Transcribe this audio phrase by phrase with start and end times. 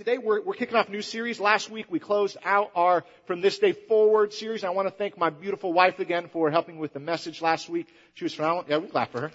[0.00, 1.38] today we're, we're kicking off a new series.
[1.38, 4.64] Last week we closed out our From This Day Forward series.
[4.64, 7.86] I want to thank my beautiful wife again for helping with the message last week.
[8.14, 8.64] She was phenomenal.
[8.66, 9.30] Yeah, we clap for her.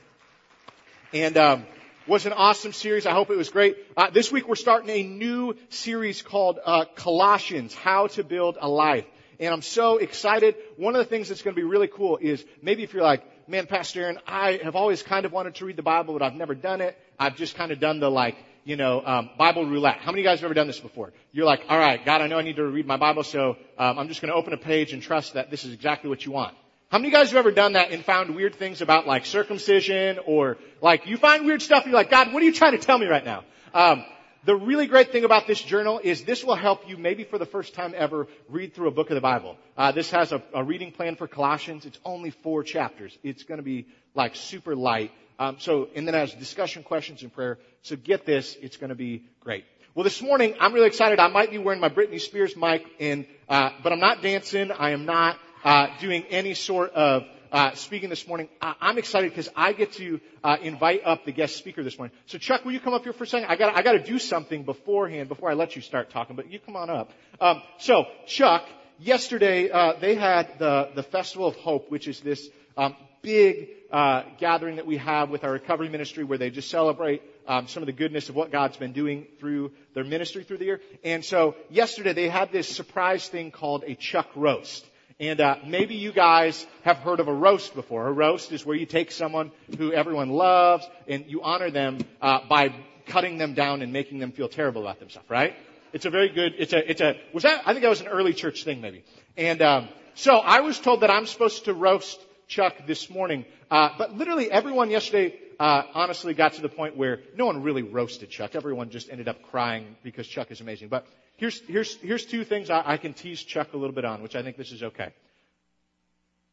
[1.14, 1.68] And um,
[2.08, 3.06] was an awesome series.
[3.06, 3.78] I hope it was great.
[3.96, 8.68] Uh, this week we're starting a new series called uh, Colossians: How to Build a
[8.68, 9.06] Life.
[9.40, 10.56] And I'm so excited.
[10.78, 13.48] One of the things that's going to be really cool is maybe if you're like,
[13.48, 16.34] man, Pastor Aaron, I have always kind of wanted to read the Bible, but I've
[16.34, 16.98] never done it.
[17.20, 18.36] I've just kind of done the like,
[18.66, 20.00] you know, um, Bible roulette.
[20.00, 21.14] How many of you guys have ever done this before?
[21.32, 23.98] You're like, all right, God, I know I need to read my Bible, so um,
[24.00, 26.32] I'm just going to open a page and trust that this is exactly what you
[26.32, 26.56] want.
[26.90, 29.26] How many of you guys have ever done that and found weird things about like
[29.26, 32.74] circumcision or like you find weird stuff and you're like, God, what are you trying
[32.74, 33.44] to tell me right now?
[33.74, 34.04] Um,
[34.46, 37.48] the really great thing about this journal is this will help you maybe for the
[37.48, 39.58] first time ever read through a book of the Bible.
[39.76, 41.86] Uh, this has a, a, reading plan for Colossians.
[41.86, 43.18] It's only four chapters.
[43.24, 45.12] It's going to be like super light.
[45.38, 47.58] Um, so, and then as discussion, questions, and prayer.
[47.82, 48.56] So get this.
[48.62, 49.66] It's going to be great.
[49.94, 51.20] Well, this morning I'm really excited.
[51.20, 54.72] I might be wearing my Britney Spears mic, and uh, but I'm not dancing.
[54.72, 58.50] I am not uh, doing any sort of uh, speaking this morning.
[58.62, 62.16] I'm excited because I get to uh, invite up the guest speaker this morning.
[62.26, 63.48] So Chuck, will you come up here for a second?
[63.50, 66.36] I got I got to do something beforehand before I let you start talking.
[66.36, 67.12] But you come on up.
[67.40, 68.66] Um, so Chuck,
[69.00, 72.96] yesterday uh, they had the the Festival of Hope, which is this um,
[73.26, 77.68] big uh, gathering that we have with our recovery ministry, where they just celebrate um,
[77.68, 80.82] some of the goodness of what God's been doing through their ministry through the year.
[81.04, 84.86] And so yesterday they had this surprise thing called a Chuck roast.
[85.20, 88.08] And uh, maybe you guys have heard of a roast before.
[88.08, 92.40] A roast is where you take someone who everyone loves and you honor them uh,
[92.50, 92.76] by
[93.08, 95.56] cutting them down and making them feel terrible about themselves, right?
[95.94, 96.56] It's a very good.
[96.58, 96.92] It's a.
[96.92, 97.16] It's a.
[97.34, 97.62] Was that?
[97.66, 99.06] I think that was an early church thing, maybe.
[99.38, 103.90] And um, so I was told that I'm supposed to roast Chuck this morning, uh,
[103.98, 108.30] but literally everyone yesterday uh, honestly got to the point where no one really roasted
[108.30, 108.56] Chuck.
[108.56, 110.90] Everyone just ended up crying because Chuck is amazing.
[110.90, 111.06] But
[111.38, 114.36] Here's, here's, here's two things I, I can tease Chuck a little bit on, which
[114.36, 115.12] I think this is okay.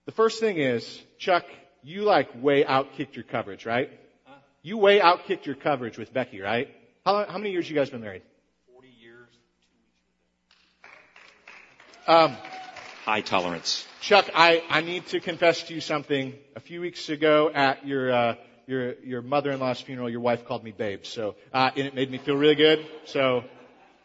[0.06, 1.44] The first thing is, Chuck,
[1.84, 3.90] you like way outkicked your coverage, right?
[4.24, 4.34] Huh?
[4.62, 6.68] You way outkicked your coverage with Becky, right?
[7.06, 8.22] How, how many years you guys been married?
[8.72, 9.28] 40 years,
[12.08, 12.36] Um,
[13.04, 13.84] High tolerance.
[14.00, 16.34] Chuck, I, I need to confess to you something.
[16.54, 18.34] A few weeks ago at your, uh,
[18.68, 21.04] your, your mother-in-law's funeral, your wife called me babe.
[21.04, 22.86] So, uh, and it made me feel really good.
[23.06, 23.42] So,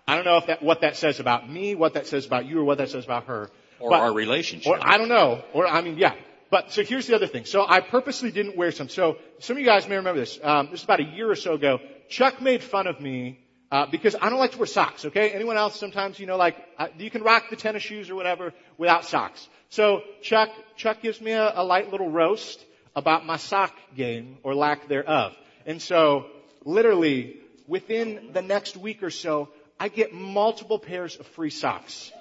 [0.08, 2.60] I don't know if that, what that says about me, what that says about you,
[2.60, 3.52] or what that says about her.
[3.80, 4.72] Or but, our relationship.
[4.72, 5.44] Or I don't know.
[5.54, 6.16] Or I mean, yeah.
[6.50, 7.46] But so here's the other thing.
[7.46, 8.90] So I purposely didn't wear some.
[8.90, 10.40] So some of you guys may remember this.
[10.42, 11.80] Um, this is about a year or so ago.
[12.10, 13.40] Chuck made fun of me
[13.72, 15.06] uh, because I don't like to wear socks.
[15.06, 15.32] Okay.
[15.32, 15.80] Anyone else?
[15.80, 19.48] Sometimes you know, like uh, you can rock the tennis shoes or whatever without socks.
[19.70, 22.64] So Chuck Chuck gives me a, a light little roast
[22.96, 25.36] about my sock game or lack thereof.
[25.66, 26.28] And so
[26.66, 32.12] literally within the next week or so, I get multiple pairs of free socks.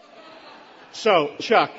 [0.92, 1.70] So, Chuck,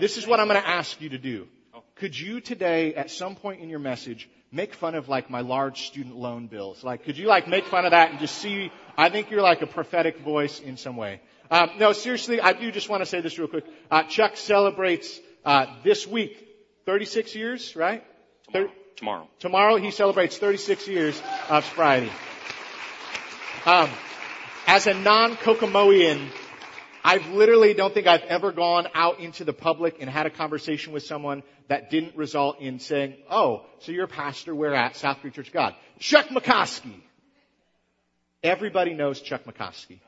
[0.00, 1.48] this is what I'm going to ask you to do.
[1.96, 5.86] Could you today, at some point in your message, make fun of like my large
[5.88, 6.84] student loan bills?
[6.84, 8.70] Like, could you like make fun of that and just see?
[8.96, 11.20] I think you're like a prophetic voice in some way.
[11.50, 13.64] Um, no, seriously, I do just want to say this real quick.
[13.90, 16.38] Uh, Chuck celebrates uh, this week
[16.86, 18.04] 36 years, right?
[18.52, 18.70] Tomorrow.
[18.96, 19.28] tomorrow.
[19.40, 22.10] Tomorrow he celebrates 36 years of sobriety.
[23.66, 23.90] Um,
[24.66, 26.28] as a non-Kokomoian,
[27.06, 30.94] I literally don't think I've ever gone out into the public and had a conversation
[30.94, 35.20] with someone that didn't result in saying, oh, so you're a pastor where at South
[35.20, 35.74] Creek Church of God.
[35.98, 37.02] Chuck McCoskey.
[38.42, 40.00] Everybody knows Chuck McCoskey.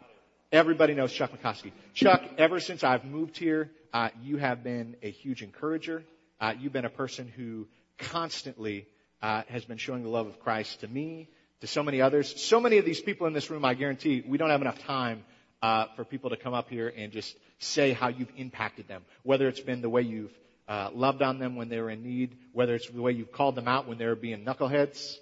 [0.50, 1.72] Everybody knows Chuck McCoskey.
[1.92, 6.02] Chuck, ever since I've moved here, uh, you have been a huge encourager.
[6.40, 7.66] Uh, you've been a person who
[7.98, 8.86] constantly
[9.20, 11.28] uh, has been showing the love of Christ to me,
[11.60, 12.42] to so many others.
[12.42, 15.24] So many of these people in this room, I guarantee, we don't have enough time
[15.62, 19.02] uh, for people to come up here and just say how you've impacted them.
[19.22, 20.32] Whether it's been the way you've
[20.68, 23.54] uh, loved on them when they were in need, whether it's the way you've called
[23.54, 25.16] them out when they were being knuckleheads,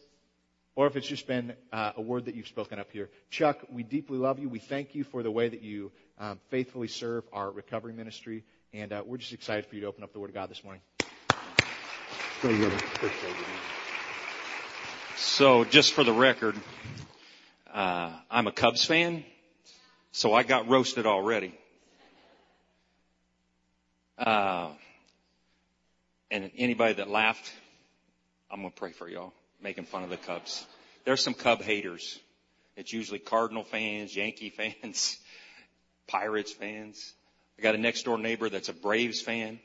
[0.77, 3.09] or if it's just been uh, a word that you've spoken up here.
[3.31, 4.49] Chuck, we deeply love you.
[4.49, 8.93] We thank you for the way that you um, faithfully serve our recovery ministry, and
[8.93, 10.83] uh, we're just excited for you to open up the Word of God this morning.
[15.17, 16.57] So, just for the record,
[17.73, 19.25] uh, I'm a Cubs fan,
[20.15, 21.53] so I got roasted already.
[24.17, 24.69] Uh,
[26.31, 27.53] and anybody that laughed,
[28.49, 30.65] I'm gonna pray for y'all, making fun of the Cubs.
[31.05, 32.21] There's some Cub haters.
[32.77, 34.51] It's usually Cardinal fans, Yankee
[34.83, 35.19] fans,
[36.07, 37.13] Pirates fans.
[37.59, 39.59] I got a next door neighbor that's a Braves fan.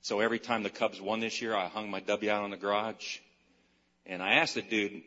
[0.00, 2.56] So every time the Cubs won this year, I hung my W out on the
[2.56, 3.18] garage
[4.06, 5.02] and I asked the dude,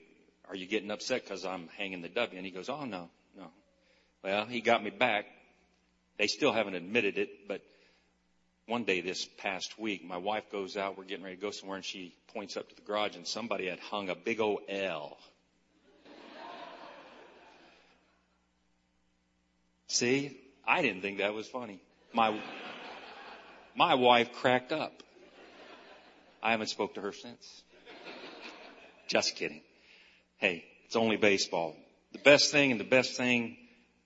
[0.48, 2.38] are you getting upset because I'm hanging the W?
[2.38, 3.10] And he goes, oh no.
[4.24, 5.26] Well, he got me back.
[6.18, 7.62] They still haven't admitted it, but
[8.68, 11.78] one day this past week, my wife goes out, we're getting ready to go somewhere,
[11.78, 15.18] and she points up to the garage, and somebody had hung a big old L.
[19.88, 20.38] See,
[20.68, 21.80] I didn't think that was funny.
[22.14, 22.40] My,
[23.76, 25.02] my wife cracked up.
[26.44, 27.64] I haven't spoke to her since.
[29.08, 29.62] Just kidding.
[30.38, 31.76] Hey, it's only baseball.
[32.12, 33.58] The best thing and the best thing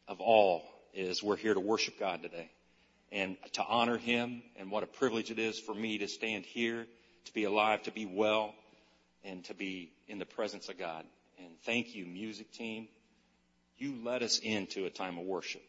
[0.08, 0.64] of all
[0.94, 2.50] is we're here to worship God today
[3.12, 6.86] and to honor Him and what a privilege it is for me to stand here,
[7.26, 8.54] to be alive, to be well,
[9.24, 11.06] and to be in the presence of God.
[11.40, 12.88] And thank you, music team.
[13.78, 15.64] You led us into a time of worship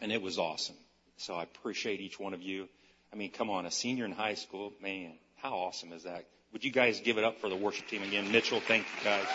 [0.00, 0.76] and it was awesome.
[1.16, 2.68] So I appreciate each one of you.
[3.12, 6.24] I mean, come on, a senior in high school, man, how awesome is that?
[6.52, 8.30] Would you guys give it up for the worship team again?
[8.30, 9.26] Mitchell, thank you guys.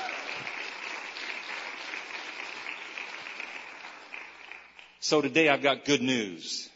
[5.07, 6.67] So today I've got good news.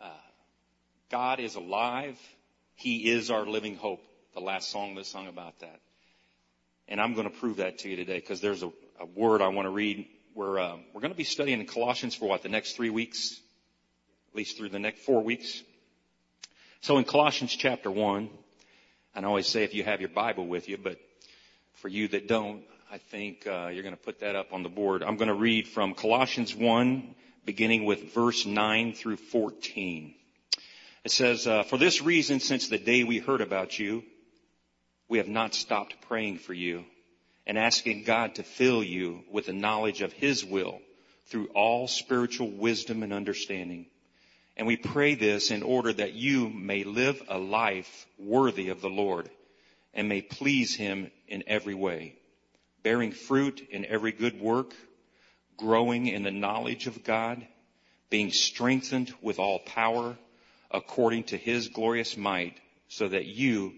[0.00, 0.06] Uh,
[1.10, 2.16] God is alive.
[2.76, 4.00] He is our living hope.
[4.34, 5.80] The last song that sung about that.
[6.86, 8.70] And I'm going to prove that to you today because there's a,
[9.00, 10.06] a, word I want to read.
[10.32, 13.40] We're, uh, we're going to be studying in Colossians for what, the next three weeks?
[14.30, 15.60] At least through the next four weeks.
[16.82, 18.30] So in Colossians chapter 1,
[19.16, 20.98] and I always say if you have your Bible with you, but
[21.82, 22.62] for you that don't,
[22.92, 25.02] I think uh, you're going to put that up on the board.
[25.02, 30.14] I'm going to read from Colossians 1, beginning with verse 9 through 14.
[31.04, 34.02] It says, uh, For this reason, since the day we heard about you,
[35.08, 36.84] we have not stopped praying for you
[37.46, 40.80] and asking God to fill you with the knowledge of His will
[41.26, 43.86] through all spiritual wisdom and understanding
[44.60, 48.90] and we pray this in order that you may live a life worthy of the
[48.90, 49.30] Lord
[49.94, 52.16] and may please Him in every way,
[52.82, 54.74] bearing fruit in every good work,
[55.60, 57.46] growing in the knowledge of God,
[58.08, 60.16] being strengthened with all power
[60.70, 62.56] according to His glorious might,
[62.88, 63.74] so that you,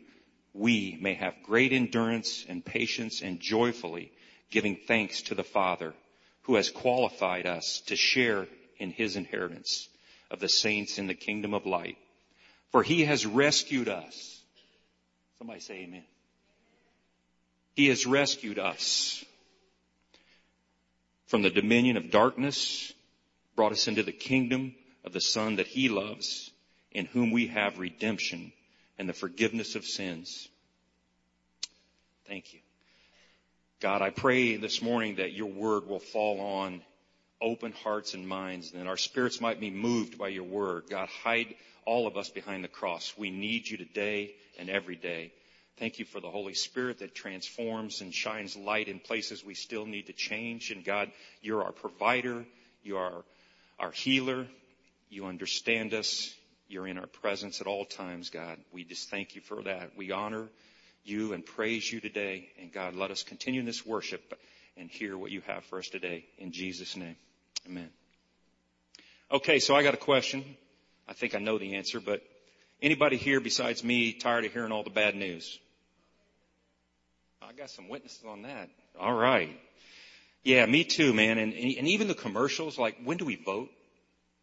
[0.55, 4.13] we may have great endurance and patience and joyfully
[4.51, 5.93] giving thanks to the Father
[6.43, 8.47] who has qualified us to share
[8.79, 9.89] in His inheritance
[10.31, 11.99] of the saints in the kingdom of light.
[12.73, 14.41] For he has rescued us.
[15.39, 16.05] Somebody say amen.
[17.75, 19.25] He has rescued us
[21.33, 22.93] from the dominion of darkness,
[23.57, 26.51] brought us into the kingdom of the son that he loves,
[26.91, 28.53] in whom we have redemption
[28.99, 30.47] and the forgiveness of sins.
[32.27, 32.61] Thank you.
[33.81, 36.83] God, I pray this morning that your word will fall on
[37.41, 40.85] open hearts and minds, and that our spirits might be moved by your word.
[40.91, 41.55] God, hide
[41.87, 43.15] all of us behind the cross.
[43.17, 45.33] We need you today and every day.
[45.79, 49.87] Thank you for the Holy Spirit that transforms and shines light in places we still
[49.87, 50.71] need to change.
[50.71, 51.11] And God,
[51.41, 52.45] you're our provider.
[52.83, 53.25] You are
[53.79, 54.47] our healer.
[55.09, 56.35] You understand us.
[56.69, 58.59] You're in our presence at all times, God.
[58.73, 59.91] We just thank you for that.
[59.97, 60.49] We honor
[61.05, 62.49] you and praise you today.
[62.61, 64.39] And God, let us continue this worship
[64.77, 66.25] and hear what you have for us today.
[66.39, 67.17] In Jesus' name.
[67.67, 67.91] Amen.
[69.31, 70.45] Okay, so I got a question.
[71.09, 72.23] I think I know the answer, but
[72.81, 75.59] anybody here besides me tired of hearing all the bad news?
[77.49, 78.69] I got some witnesses on that.
[79.01, 79.51] All right.
[80.45, 81.39] Yeah, me too, man.
[81.39, 83.71] And, and even the commercials, like when do we vote?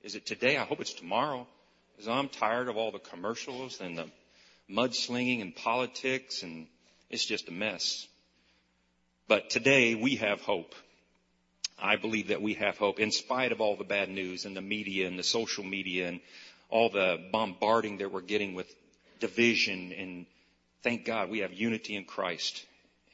[0.03, 0.57] Is it today?
[0.57, 1.47] I hope it's tomorrow.
[1.95, 4.05] Because I'm tired of all the commercials and the
[4.69, 6.67] mudslinging and politics and
[7.09, 8.07] it's just a mess.
[9.27, 10.73] But today we have hope.
[11.81, 14.61] I believe that we have hope in spite of all the bad news and the
[14.61, 16.19] media and the social media and
[16.69, 18.67] all the bombarding that we're getting with
[19.19, 19.93] division.
[19.93, 20.25] And
[20.83, 22.65] thank God we have unity in Christ.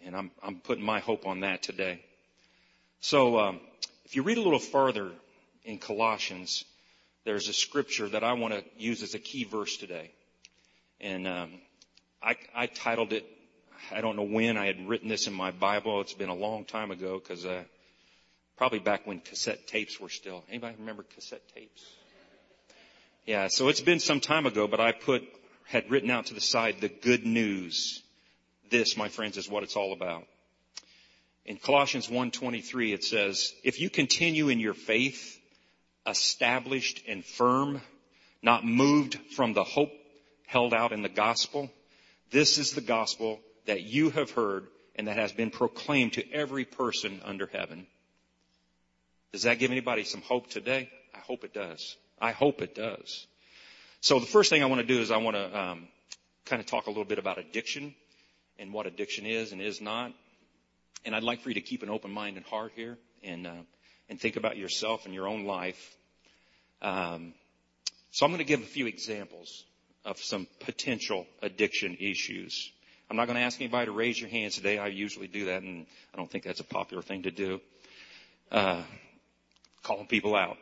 [0.04, 2.04] And I'm, I'm putting my hope on that today.
[3.00, 3.60] So, um,
[4.06, 5.12] if you read a little further
[5.64, 6.64] in Colossians,
[7.24, 10.12] there's a scripture that I want to use as a key verse today.
[11.02, 11.52] And um,
[12.22, 13.26] I, I titled it,
[13.92, 16.02] I don't know when I had written this in my Bible.
[16.02, 17.64] It's been a long time ago because uh,
[18.58, 20.44] Probably back when cassette tapes were still.
[20.50, 21.84] Anybody remember cassette tapes?
[23.26, 25.24] Yeah, so it's been some time ago, but I put,
[25.66, 28.02] had written out to the side the good news.
[28.78, 30.28] This, my friends, is what it's all about.
[31.46, 35.40] In Colossians 1.23 it says, if you continue in your faith,
[36.06, 37.82] established and firm,
[38.42, 39.94] not moved from the hope
[40.46, 41.72] held out in the gospel,
[42.32, 44.68] this is the gospel that you have heard
[44.98, 47.88] and that has been proclaimed to every person under heaven.
[49.32, 50.90] Does that give anybody some hope today?
[51.16, 51.96] I hope it does.
[52.20, 53.26] I hope it does.
[54.02, 55.88] So the first thing I want to do is I want to um,
[56.44, 57.96] kind of talk a little bit about addiction
[58.60, 60.14] and what addiction is and is not.
[61.06, 63.52] And I'd like for you to keep an open mind and heart here and uh,
[64.10, 65.96] and think about yourself and your own life.
[66.82, 67.34] Um,
[68.12, 69.66] so I'm going to give a few examples
[70.04, 72.72] of some potential addiction issues.
[73.10, 74.78] I'm not going to ask anybody to raise your hands today.
[74.78, 77.62] I usually do that, and I don't think that's a popular thing to do.
[78.52, 78.84] Uh,
[79.84, 80.58] calling people out,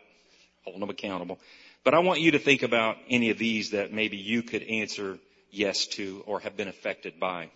[0.64, 1.40] holding them accountable.
[1.84, 5.20] But I want you to think about any of these that maybe you could answer
[5.52, 7.50] yes to or have been affected by.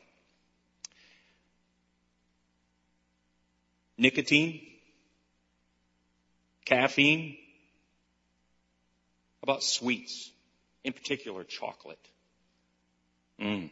[3.97, 4.61] Nicotine,
[6.65, 7.37] caffeine,
[9.41, 10.29] about sweets,
[10.83, 11.99] in particular chocolate.
[13.39, 13.69] Mm.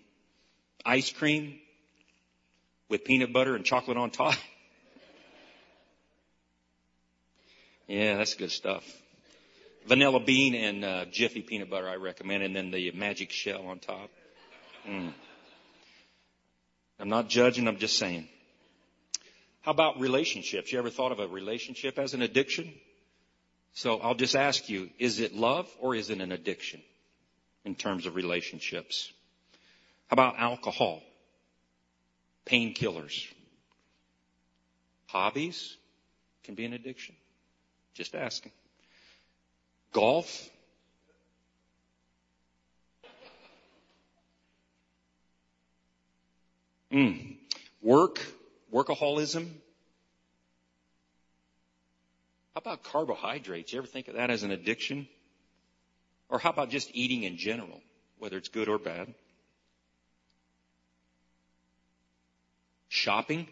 [0.85, 1.59] Ice cream
[2.89, 4.35] with peanut butter and chocolate on top.
[7.87, 8.83] yeah, that's good stuff.
[9.87, 13.79] Vanilla bean and uh, Jiffy peanut butter I recommend, and then the magic shell on
[13.79, 14.09] top.
[14.87, 15.13] Mm.
[16.99, 18.27] I'm not judging, I'm just saying.
[19.65, 20.71] How about relationships?
[20.71, 22.71] You ever thought of a relationship as an addiction?
[23.73, 26.83] So I'll just ask you, is it love or is it an addiction
[27.63, 29.11] in terms of relationships?
[30.07, 31.01] How about alcohol?
[32.45, 33.25] Painkillers?
[35.07, 35.75] Hobbies
[36.43, 37.15] can be an addiction.
[37.95, 38.51] Just asking.
[39.93, 40.47] Golf?
[46.91, 47.37] Mm.
[47.81, 48.21] Work?
[48.75, 49.47] Workaholism?
[52.53, 53.71] How about carbohydrates?
[53.71, 55.07] You ever think of that as an addiction?
[56.27, 57.79] Or how about just eating in general,
[58.19, 59.13] whether it's good or bad?
[62.89, 63.47] Shopping?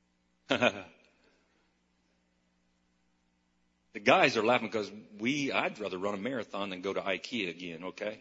[0.48, 0.72] the
[4.02, 4.90] guys are laughing because
[5.20, 8.18] we, I'd rather run a marathon than go to IKEA again, okay?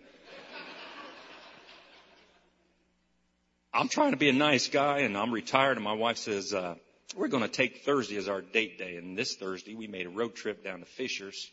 [3.73, 6.75] I'm trying to be a nice guy and I'm retired and my wife says, uh,
[7.15, 8.97] we're going to take Thursday as our date day.
[8.97, 11.49] And this Thursday we made a road trip down to Fishers.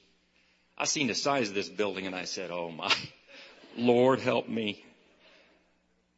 [0.77, 2.95] I seen the size of this building and I said, oh my,
[3.79, 4.85] Lord help me.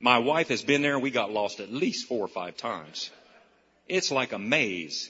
[0.00, 3.10] My wife has been there and we got lost at least four or five times.
[3.86, 5.08] It's like a maze.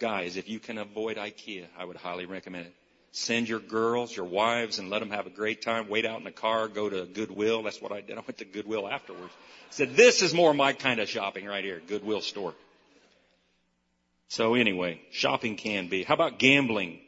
[0.00, 2.74] Guys, if you can avoid IKEA, I would highly recommend it.
[3.12, 5.88] Send your girls, your wives, and let them have a great time.
[5.88, 7.62] Wait out in the car, go to Goodwill.
[7.64, 8.16] That's what I did.
[8.16, 9.32] I went to Goodwill afterwards.
[9.70, 12.54] Said, this is more my kind of shopping right here, Goodwill store.
[14.28, 16.04] So anyway, shopping can be.
[16.04, 17.00] How about gambling?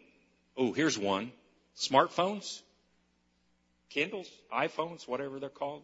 [0.56, 1.30] Oh, here's one.
[1.76, 2.60] Smartphones?
[3.90, 4.28] Kindles?
[4.52, 5.06] iPhones?
[5.06, 5.82] Whatever they're called.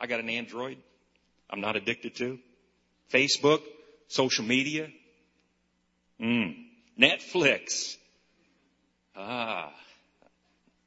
[0.00, 0.78] I got an Android.
[1.50, 2.38] I'm not addicted to.
[3.12, 3.60] Facebook?
[4.08, 4.88] Social media?
[6.20, 6.56] Mm.
[6.98, 7.96] Netflix?
[9.16, 9.72] Ah.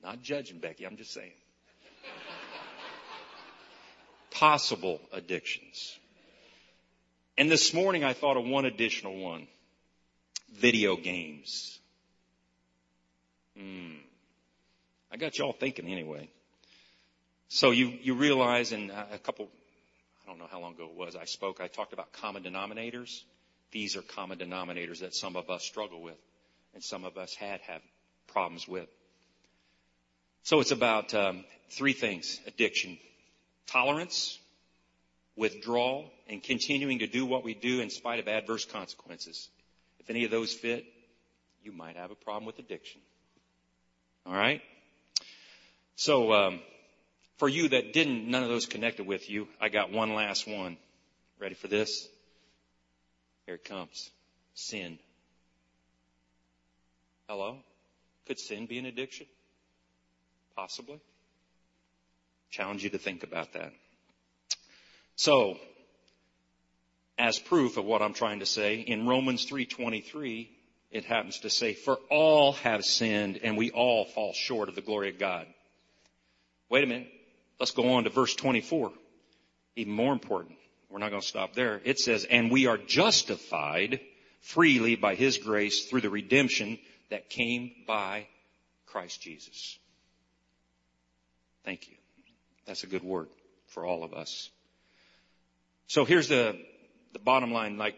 [0.03, 1.31] Not judging Becky, I'm just saying.
[4.31, 5.97] Possible addictions.
[7.37, 9.47] And this morning I thought of one additional one.
[10.53, 11.79] Video games.
[13.57, 13.95] Hmm.
[15.11, 16.29] I got y'all thinking anyway.
[17.49, 19.49] So you, you realize in a couple,
[20.23, 23.23] I don't know how long ago it was, I spoke, I talked about common denominators.
[23.71, 26.17] These are common denominators that some of us struggle with
[26.73, 27.81] and some of us had have
[28.31, 28.87] problems with.
[30.43, 32.97] So it's about um, three things: addiction,
[33.67, 34.39] tolerance,
[35.35, 39.49] withdrawal, and continuing to do what we do in spite of adverse consequences.
[39.99, 40.85] If any of those fit,
[41.63, 43.01] you might have a problem with addiction.
[44.25, 44.61] All right.
[45.95, 46.61] So um,
[47.37, 50.77] for you that didn't, none of those connected with you, I got one last one.
[51.39, 52.07] Ready for this?
[53.45, 54.11] Here it comes.
[54.53, 54.99] Sin.
[57.27, 57.59] Hello?
[58.29, 59.25] Could sin be an addiction?
[60.55, 60.99] Possibly.
[62.51, 63.73] Challenge you to think about that.
[65.15, 65.57] So,
[67.17, 70.47] as proof of what I'm trying to say, in Romans 3:23,
[70.91, 74.81] it happens to say, "For all have sinned and we all fall short of the
[74.81, 75.51] glory of God."
[76.69, 77.11] Wait a minute.
[77.59, 78.93] Let's go on to verse 24.
[79.75, 80.59] Even more important.
[80.89, 81.81] We're not going to stop there.
[81.83, 84.01] It says, and we are justified
[84.41, 86.77] freely by his grace through the redemption
[87.09, 88.27] that came by
[88.85, 89.77] Christ Jesus.
[91.63, 91.95] Thank you.
[92.65, 93.27] That's a good word
[93.67, 94.49] for all of us.
[95.87, 96.55] So here's the,
[97.13, 97.77] the bottom line.
[97.77, 97.95] Like,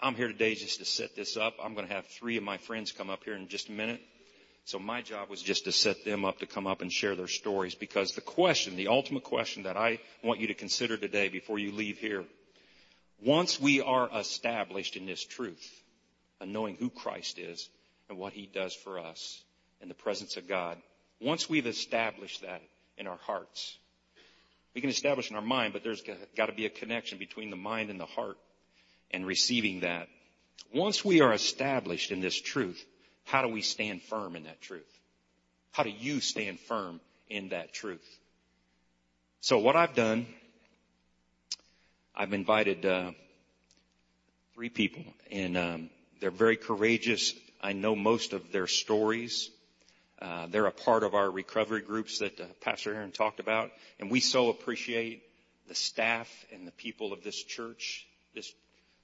[0.00, 1.54] I'm here today just to set this up.
[1.62, 4.00] I'm going to have three of my friends come up here in just a minute.
[4.64, 7.28] So my job was just to set them up to come up and share their
[7.28, 11.58] stories because the question, the ultimate question that I want you to consider today before
[11.58, 12.24] you leave here,
[13.24, 15.82] once we are established in this truth
[16.40, 17.68] and knowing who Christ is
[18.10, 19.42] and what he does for us
[19.80, 20.76] in the presence of God,
[21.20, 22.60] once we've established that
[22.98, 23.78] in our hearts,
[24.74, 26.02] we can establish in our mind, but there's
[26.36, 28.36] got to be a connection between the mind and the heart
[29.10, 30.08] and receiving that
[30.74, 32.84] once we are established in this truth,
[33.24, 34.98] how do we stand firm in that truth?
[35.72, 38.06] How do you stand firm in that truth?
[39.40, 40.26] So what I've done,
[42.14, 43.12] I've invited uh,
[44.54, 45.90] three people, and um,
[46.20, 47.34] they're very courageous.
[47.62, 49.50] I know most of their stories.
[50.20, 54.10] Uh, they're a part of our recovery groups that uh, Pastor Aaron talked about, and
[54.10, 55.22] we so appreciate
[55.68, 58.06] the staff and the people of this church.
[58.34, 58.52] This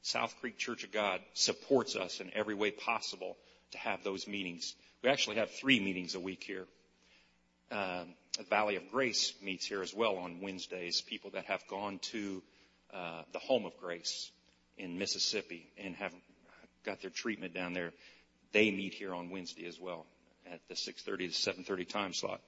[0.03, 3.37] South Creek Church of God supports us in every way possible
[3.73, 4.75] to have those meetings.
[5.03, 6.67] We actually have three meetings a week here.
[7.71, 8.15] Um,
[8.51, 11.01] Valley of Grace meets here as well on Wednesdays.
[11.01, 12.43] People that have gone to
[12.93, 14.31] uh, the Home of Grace
[14.79, 16.13] in Mississippi and have
[16.85, 17.93] got their treatment down there,
[18.53, 20.07] they meet here on Wednesday as well
[20.51, 22.41] at the 6:30 to 7:30 time slot.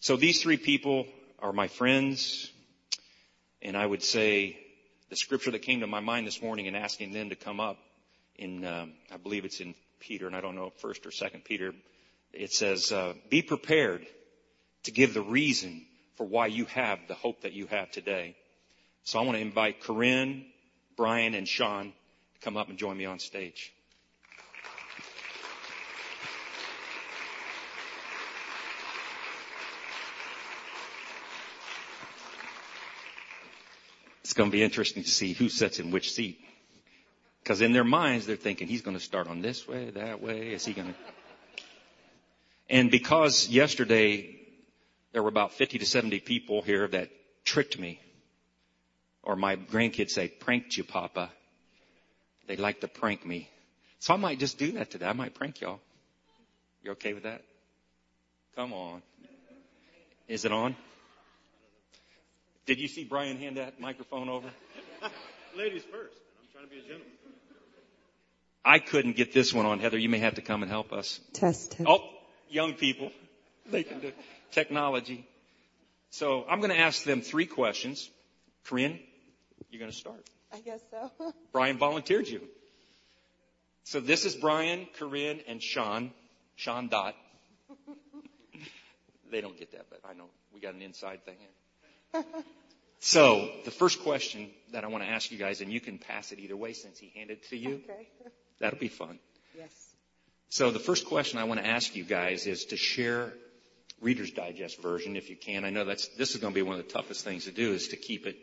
[0.00, 1.06] So these three people
[1.38, 2.50] are my friends,
[3.62, 4.58] and I would say
[5.08, 7.78] the scripture that came to my mind this morning in asking them to come up
[8.36, 11.44] in, um, I believe it's in Peter, and I don't know if first or second
[11.44, 11.74] Peter.
[12.32, 14.06] It says, uh, "Be prepared
[14.84, 15.86] to give the reason
[16.16, 18.36] for why you have the hope that you have today."
[19.04, 20.52] So I want to invite Corinne,
[20.96, 21.92] Brian, and Sean
[22.34, 23.72] to come up and join me on stage.
[34.38, 36.38] Going to be interesting to see who sits in which seat.
[37.42, 40.52] Because in their minds, they're thinking, he's going to start on this way, that way.
[40.52, 40.94] Is he going to?
[42.70, 44.38] And because yesterday
[45.12, 47.10] there were about 50 to 70 people here that
[47.44, 48.00] tricked me,
[49.24, 51.30] or my grandkids say, pranked you, Papa.
[52.46, 53.50] They like to prank me.
[53.98, 55.06] So I might just do that today.
[55.06, 55.80] I might prank y'all.
[56.84, 57.42] You okay with that?
[58.54, 59.02] Come on.
[60.28, 60.76] Is it on?
[62.68, 64.46] Did you see Brian hand that microphone over?
[65.56, 66.14] Ladies first.
[66.38, 67.08] I'm trying to be a gentleman.
[68.62, 69.80] I couldn't get this one on.
[69.80, 71.18] Heather, you may have to come and help us.
[71.32, 71.88] Test, test.
[71.88, 72.04] Oh,
[72.50, 73.10] young people.
[73.70, 74.12] They can do
[74.50, 75.28] technology.
[76.08, 78.08] So I'm going to ask them three questions.
[78.64, 78.98] Corinne,
[79.68, 80.26] you're going to start.
[80.50, 81.10] I guess so.
[81.52, 82.40] Brian volunteered you.
[83.84, 86.12] So this is Brian, Corinne, and Sean.
[86.56, 87.14] Sean Dot.
[89.30, 91.48] they don't get that, but I know we got an inside thing here.
[93.00, 96.32] So the first question that I want to ask you guys, and you can pass
[96.32, 97.80] it either way since he handed it to you.
[97.84, 98.08] Okay.
[98.60, 99.18] That'll be fun.
[99.56, 99.70] Yes.
[100.48, 103.32] So the first question I want to ask you guys is to share
[104.00, 105.64] Reader's Digest version if you can.
[105.64, 107.72] I know that's this is going to be one of the toughest things to do
[107.72, 108.36] is to keep it.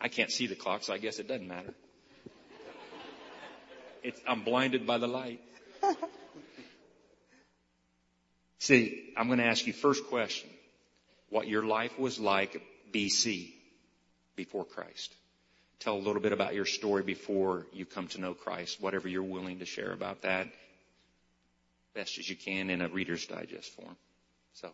[0.00, 1.74] I can't see the clock, so I guess it doesn't matter.
[4.02, 5.40] It's, I'm blinded by the light.
[8.60, 10.48] See, I'm going to ask you first question.
[11.30, 12.62] What your life was like
[12.92, 13.52] BC,
[14.38, 15.12] before Christ.
[15.80, 19.22] Tell a little bit about your story before you come to know Christ, whatever you're
[19.22, 20.46] willing to share about that,
[21.94, 23.96] best as you can in a Reader's Digest form.
[24.54, 24.70] So,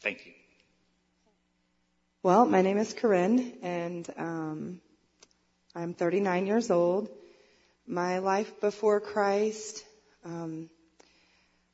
[0.00, 0.32] thank you.
[2.22, 4.80] Well, my name is Corinne, and um,
[5.74, 7.08] I'm 39 years old.
[7.86, 9.84] My life before Christ,
[10.24, 10.70] um,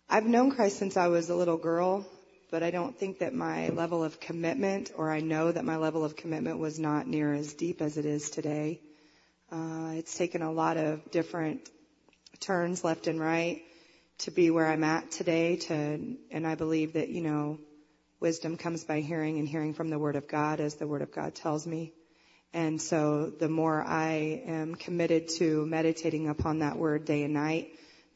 [0.09, 2.07] I've known Christ since I was a little girl,
[2.51, 6.05] but I don't think that my level of commitment, or I know that my level
[6.05, 8.81] of commitment was not near as deep as it is today.
[9.51, 11.69] Uh, it's taken a lot of different
[12.41, 13.63] turns left and right
[14.19, 15.75] to be where I'm at today to,
[16.31, 17.59] and I believe that, you know,
[18.21, 21.13] wisdom comes by hearing and hearing from the Word of God as the Word of
[21.13, 21.93] God tells me.
[22.53, 27.69] And so the more I am committed to meditating upon that Word day and night,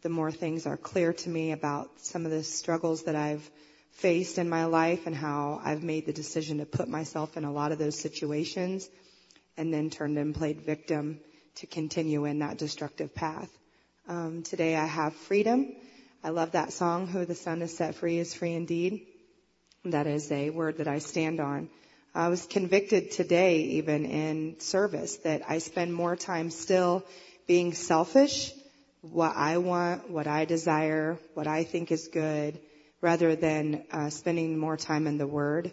[0.02, 3.48] the more things are clear to me about some of the struggles that I've
[3.92, 7.52] faced in my life and how I've made the decision to put myself in a
[7.52, 8.88] lot of those situations
[9.56, 11.20] and then turned and played victim
[11.56, 13.50] to continue in that destructive path.
[14.08, 15.72] Um, today I have freedom.
[16.24, 19.06] I love that song, Who the Son has set free is free indeed.
[19.84, 21.68] That is a word that I stand on.
[22.14, 27.04] I was convicted today even in service that I spend more time still
[27.46, 28.52] being selfish,
[29.00, 32.58] what I want, what I desire, what I think is good,
[33.00, 35.72] rather than uh, spending more time in the Word.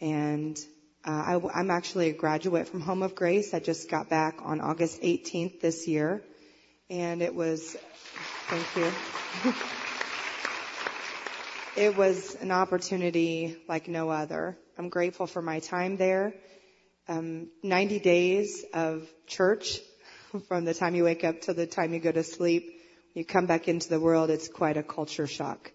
[0.00, 0.58] And
[1.04, 3.54] uh, I, am actually a graduate from Home of Grace.
[3.54, 6.22] I just got back on August 18th this year,
[6.88, 7.76] and it was,
[8.48, 9.52] thank you.
[11.82, 14.58] it was an opportunity like no other.
[14.78, 16.34] I'm grateful for my time there.
[17.08, 19.80] Um, 90 days of church
[20.48, 22.76] from the time you wake up to the time you go to sleep.
[23.14, 25.72] You come back into the world, it's quite a culture shock.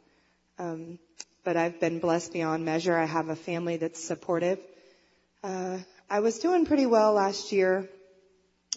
[0.58, 1.00] Um,
[1.44, 2.96] but I've been blessed beyond measure.
[2.96, 4.60] I have a family that's supportive.
[5.44, 5.78] Uh,
[6.10, 7.90] I was doing pretty well last year.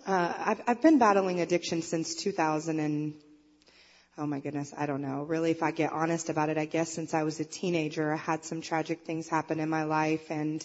[0.06, 3.14] Uh, I've, I've been battling addiction since 2000 and,
[4.16, 5.22] oh my goodness, I don't know.
[5.22, 8.16] Really, if I get honest about it, I guess since I was a teenager, I
[8.16, 10.64] had some tragic things happen in my life and,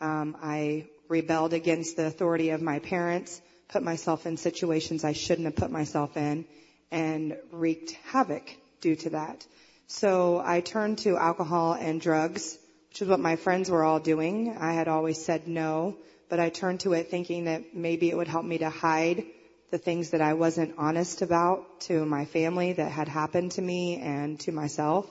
[0.00, 5.46] um, I rebelled against the authority of my parents, put myself in situations I shouldn't
[5.46, 6.44] have put myself in,
[6.90, 9.46] and wreaked havoc due to that.
[9.90, 12.56] So I turned to alcohol and drugs,
[12.90, 14.56] which is what my friends were all doing.
[14.56, 15.96] I had always said no,
[16.28, 19.24] but I turned to it thinking that maybe it would help me to hide
[19.72, 23.96] the things that I wasn't honest about to my family that had happened to me
[23.96, 25.10] and to myself.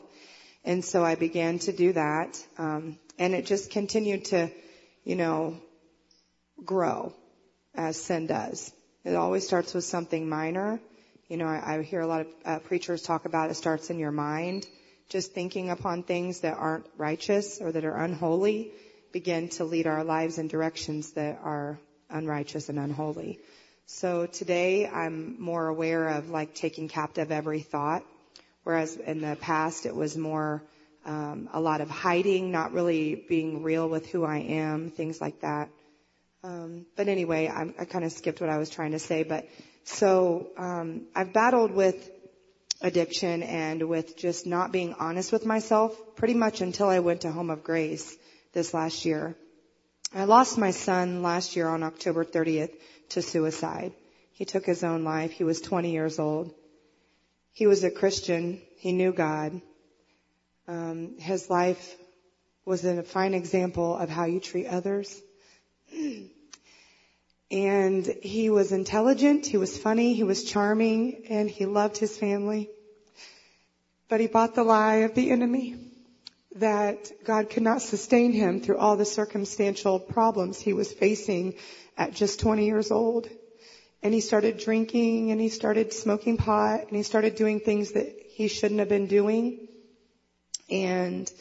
[0.63, 2.41] And so I began to do that.
[2.57, 4.49] Um, and it just continued to,
[5.03, 5.57] you know,
[6.63, 7.11] grow
[7.75, 8.71] as sin does.
[9.03, 10.79] It always starts with something minor.
[11.29, 13.99] You know, I, I hear a lot of uh, preachers talk about it starts in
[13.99, 14.65] your mind.
[15.09, 18.71] Just thinking upon things that aren't righteous or that are unholy
[19.11, 23.39] begin to lead our lives in directions that are unrighteous and unholy.
[23.85, 28.03] So today I'm more aware of like taking captive every thought,
[28.63, 30.63] whereas in the past it was more
[31.05, 35.41] um, a lot of hiding, not really being real with who I am, things like
[35.41, 35.69] that.
[36.43, 39.21] Um, but anyway, I, I kind of skipped what I was trying to say.
[39.23, 39.47] But
[39.83, 42.09] so um, I've battled with
[42.81, 47.31] addiction and with just not being honest with myself pretty much until I went to
[47.31, 48.15] Home of Grace
[48.53, 49.35] this last year.
[50.13, 52.73] I lost my son last year on October 30th
[53.09, 53.93] to suicide.
[54.31, 55.31] He took his own life.
[55.31, 56.53] He was 20 years old.
[57.51, 58.61] He was a Christian.
[58.77, 59.61] He knew God.
[60.67, 61.95] Um, his life
[62.65, 65.21] was a fine example of how you treat others.
[67.51, 72.69] And he was intelligent, he was funny, he was charming, and he loved his family.
[74.07, 75.75] But he bought the lie of the enemy
[76.55, 81.55] that God could not sustain him through all the circumstantial problems he was facing
[81.97, 83.27] at just 20 years old.
[84.01, 88.15] And he started drinking and he started smoking pot and he started doing things that
[88.29, 89.67] he shouldn't have been doing.
[90.69, 91.31] And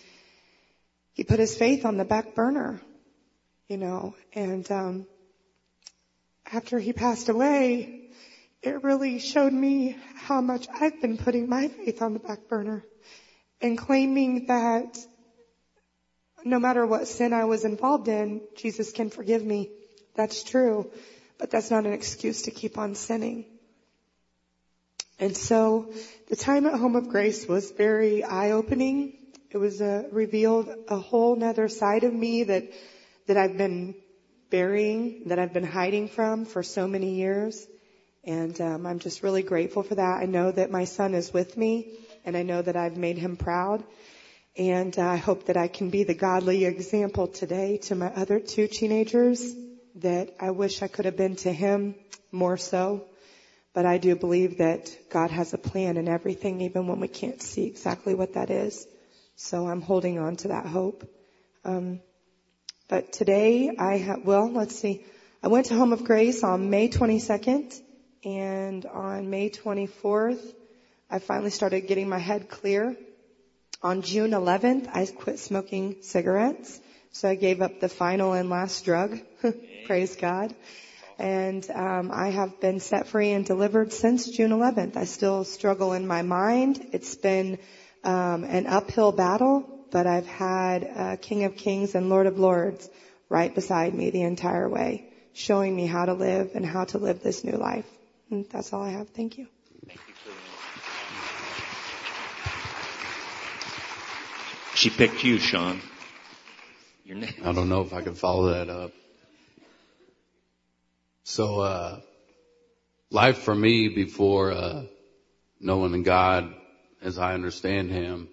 [1.13, 2.81] he put his faith on the back burner,
[3.69, 5.07] you know, and, um,
[6.53, 8.11] after he passed away,
[8.63, 12.85] it really showed me how much I've been putting my faith on the back burner
[13.61, 14.99] and claiming that
[16.45, 19.71] no matter what sin I was involved in, Jesus can forgive me.
[20.15, 20.91] That's true,
[21.39, 23.45] but that's not an excuse to keep on sinning.
[25.21, 25.93] And so
[26.29, 29.19] the time at Home of Grace was very eye-opening.
[29.51, 32.65] It was a, uh, revealed a whole nother side of me that,
[33.27, 33.95] that I've been
[34.51, 37.67] burying that I've been hiding from for so many years.
[38.25, 40.19] And um, I'm just really grateful for that.
[40.21, 41.93] I know that my son is with me,
[42.25, 43.85] and I know that I've made him proud.
[44.57, 48.41] And uh, I hope that I can be the godly example today to my other
[48.41, 49.55] two teenagers
[49.97, 51.95] that I wish I could have been to him
[52.33, 53.05] more so.
[53.73, 57.41] But I do believe that God has a plan in everything, even when we can't
[57.41, 58.87] see exactly what that is.
[59.37, 61.09] So I'm holding on to that hope.
[61.65, 62.01] Um,
[62.89, 65.05] but today I have, well, let's see.
[65.43, 67.81] I went to Home of Grace on May 22nd
[68.25, 70.41] and on May 24th,
[71.11, 72.97] I finally started getting my head clear.
[73.83, 76.81] On June 11th, I quit smoking cigarettes.
[77.13, 79.19] So I gave up the final and last drug.
[79.87, 80.55] Praise God.
[81.19, 84.97] And um, I have been set free and delivered since June 11th.
[84.97, 86.85] I still struggle in my mind.
[86.93, 87.59] It's been
[88.05, 92.89] um, an uphill battle, but I've had uh, King of Kings and Lord of Lords
[93.29, 97.23] right beside me the entire way, showing me how to live and how to live
[97.23, 97.87] this new life.
[98.31, 99.09] And that's all I have.
[99.11, 99.47] Thank you.
[99.87, 100.15] Thank you,
[104.75, 105.81] She picked you, Sean.
[107.05, 107.35] Your name.
[107.43, 108.93] I don't know if I can follow that up.
[111.25, 112.01] So, uh,
[113.11, 114.83] life for me before, uh,
[115.59, 116.55] knowing God
[117.03, 118.29] as I understand Him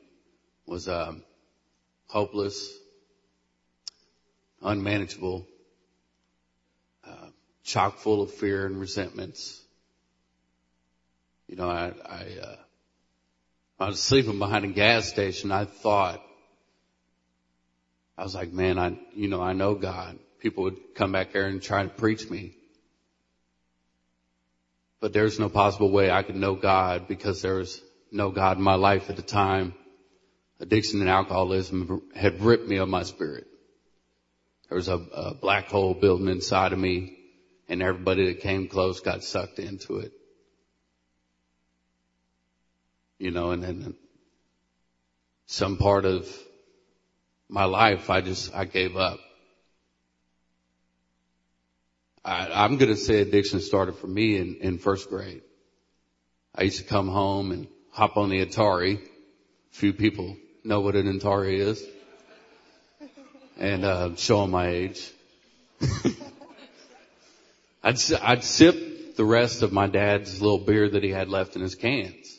[0.68, 1.24] was, um,
[2.08, 2.74] hopeless,
[4.62, 5.46] unmanageable,
[7.08, 7.28] uh,
[7.64, 9.62] chock full of fear and resentments.
[11.48, 12.56] You know, I, I, uh,
[13.80, 15.52] I was sleeping behind a gas station.
[15.52, 16.22] I thought,
[18.18, 20.18] I was like, man, I, you know, I know God.
[20.40, 22.56] People would come back there and try to preach me.
[25.02, 28.64] But there's no possible way I could know God because there was no God in
[28.64, 29.74] my life at the time
[30.60, 33.48] addiction and alcoholism had ripped me of my spirit.
[34.70, 37.18] There was a, a black hole building inside of me
[37.68, 40.12] and everybody that came close got sucked into it.
[43.20, 43.96] You know, and then
[45.46, 46.28] some part of
[47.48, 49.20] my life, I just, I gave up.
[52.24, 55.44] I, I'm going to say addiction started for me in, in first grade.
[56.56, 58.98] I used to come home and hop on the Atari.
[58.98, 59.10] A
[59.72, 60.36] Few people
[60.66, 61.86] know what an Atari is.
[63.58, 65.12] And, uh, show them my age.
[67.84, 71.62] I'd, I'd sip the rest of my dad's little beer that he had left in
[71.62, 72.36] his cans.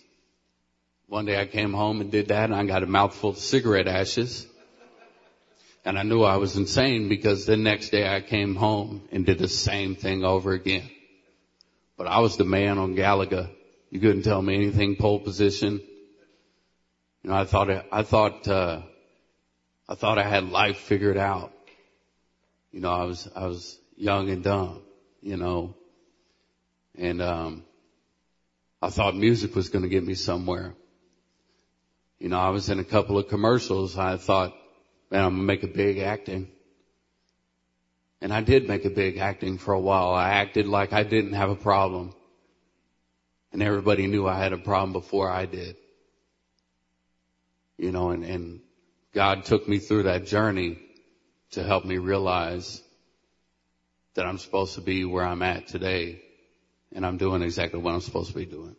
[1.09, 3.87] One day I came home and did that and I got a mouthful of cigarette
[3.87, 4.47] ashes.
[5.85, 9.39] And I knew I was insane because the next day I came home and did
[9.39, 10.91] the same thing over again.
[11.97, 13.51] But I was the man on Galaga.
[13.91, 15.81] You couldn't tell me anything pole position.
[17.27, 18.83] You know, I thought, I thought, uh,
[19.89, 21.53] I thought I had life figured out.
[22.71, 24.83] You know, I was, I was young and dumb,
[25.23, 25.75] you know,
[26.97, 27.65] and, um,
[28.81, 30.75] I thought music was going to get me somewhere.
[32.21, 33.99] You know, I was in a couple of commercials.
[33.99, 34.55] I thought,
[35.11, 36.47] man, I'm going to make a big acting.
[38.21, 40.11] And I did make a big acting for a while.
[40.11, 42.15] I acted like I didn't have a problem.
[43.53, 45.77] And everybody knew I had a problem before I did.
[47.79, 48.61] You know, and, and
[49.13, 50.79] God took me through that journey
[51.53, 52.83] to help me realize
[54.15, 56.23] that I'm supposed to be where I'm at today.
[56.95, 58.77] And I'm doing exactly what I'm supposed to be doing.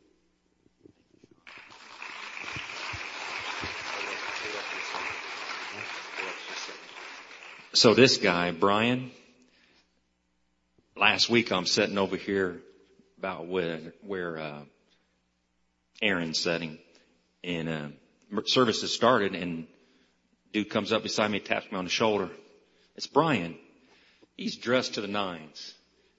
[7.73, 9.11] So this guy, Brian,
[10.95, 12.59] last week I'm sitting over here
[13.19, 14.61] about where, where, uh,
[16.01, 16.79] Aaron's sitting
[17.43, 17.87] and, uh,
[18.45, 19.67] service has started and
[20.53, 22.29] dude comes up beside me, taps me on the shoulder.
[22.95, 23.57] It's Brian.
[24.35, 25.73] He's dressed to the nines.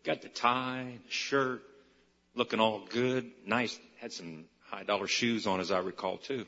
[0.05, 1.63] Got the tie, the shirt,
[2.35, 6.47] looking all good, nice, had some high dollar shoes on as I recall too.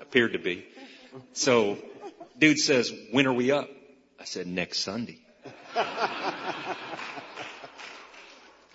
[0.00, 0.64] Appeared to be.
[1.32, 1.78] So
[2.38, 3.68] dude says, when are we up?
[4.20, 5.18] I said, next Sunday.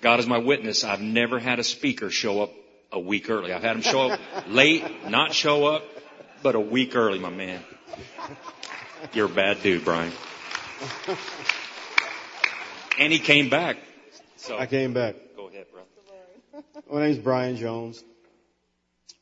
[0.02, 0.84] God is my witness.
[0.84, 2.52] I've never had a speaker show up
[2.92, 3.54] a week early.
[3.54, 5.84] I've had him show up late, not show up,
[6.44, 7.64] but a week early, my man.
[9.14, 10.12] You're a bad dude, Brian.
[13.00, 13.78] And he came back.
[14.36, 15.16] So I came back.
[15.38, 16.62] go ahead, bro.
[16.92, 18.04] My name's Brian Jones.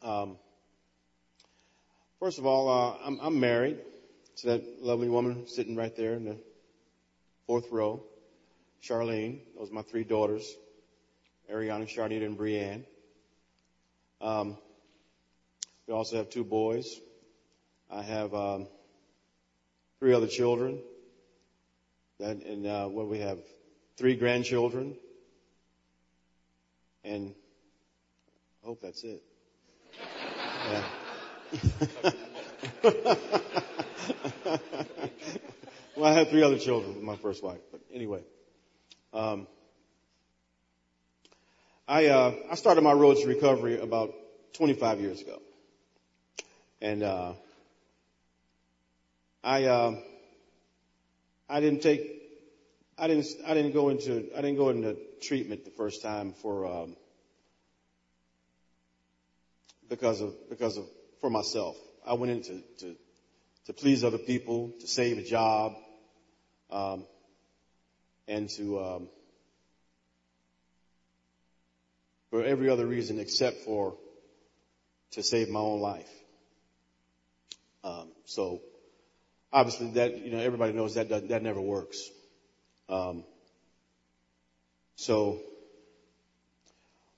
[0.01, 0.37] Um,
[2.19, 3.77] first of all, uh, I'm, I'm married
[4.37, 6.37] to that lovely woman sitting right there in the
[7.45, 8.01] fourth row,
[8.83, 9.41] Charlene.
[9.57, 10.51] Those are my three daughters,
[11.53, 12.83] Ariana, Charnita, and Brianne.
[14.19, 14.57] Um,
[15.87, 16.99] we also have two boys.
[17.91, 18.67] I have um,
[19.99, 20.79] three other children.
[22.19, 23.39] That, and uh, what we have,
[23.97, 24.95] three grandchildren.
[27.03, 27.33] And
[28.63, 29.21] I hope that's it.
[30.69, 30.83] Yeah.
[35.95, 38.21] well, I had three other children with my first wife, but anyway.
[39.13, 39.47] Um,
[41.87, 44.13] I uh, I started my road to recovery about
[44.53, 45.41] 25 years ago,
[46.81, 47.33] and uh,
[49.43, 49.95] I uh,
[51.49, 52.21] I didn't take
[52.97, 56.65] I didn't I didn't go into I didn't go into treatment the first time for
[56.65, 56.95] um,
[59.89, 60.85] because of because of
[61.19, 61.75] for myself.
[62.05, 62.95] I went into to
[63.65, 65.73] to please other people, to save a job,
[66.69, 67.05] um,
[68.27, 69.07] and to um,
[72.29, 73.95] for every other reason except for
[75.11, 76.09] to save my own life.
[77.83, 78.61] Um, so
[79.53, 82.09] obviously that you know everybody knows that that, that never works.
[82.89, 83.23] Um,
[84.95, 85.39] so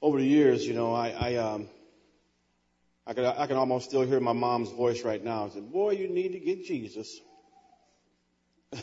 [0.02, 1.68] over the years, you know, I, I um,
[3.06, 5.46] I can, I can almost still hear my mom's voice right now.
[5.46, 7.20] I said, boy, you need to get Jesus.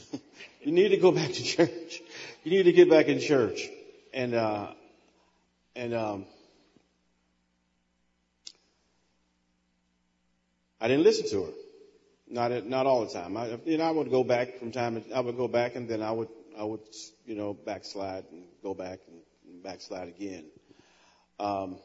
[0.63, 2.03] you need to go back to church.
[2.45, 3.67] You need to get back in church.
[4.13, 4.73] And, uh,
[5.75, 6.27] and, um,
[10.83, 11.53] I didn't listen to her.
[12.31, 13.37] Not, not all the time.
[13.37, 16.01] I, you know, I would go back from time I would go back and then
[16.01, 16.81] I would, I would,
[17.27, 20.45] you know, backslide and go back and backslide again.
[21.41, 21.79] Um,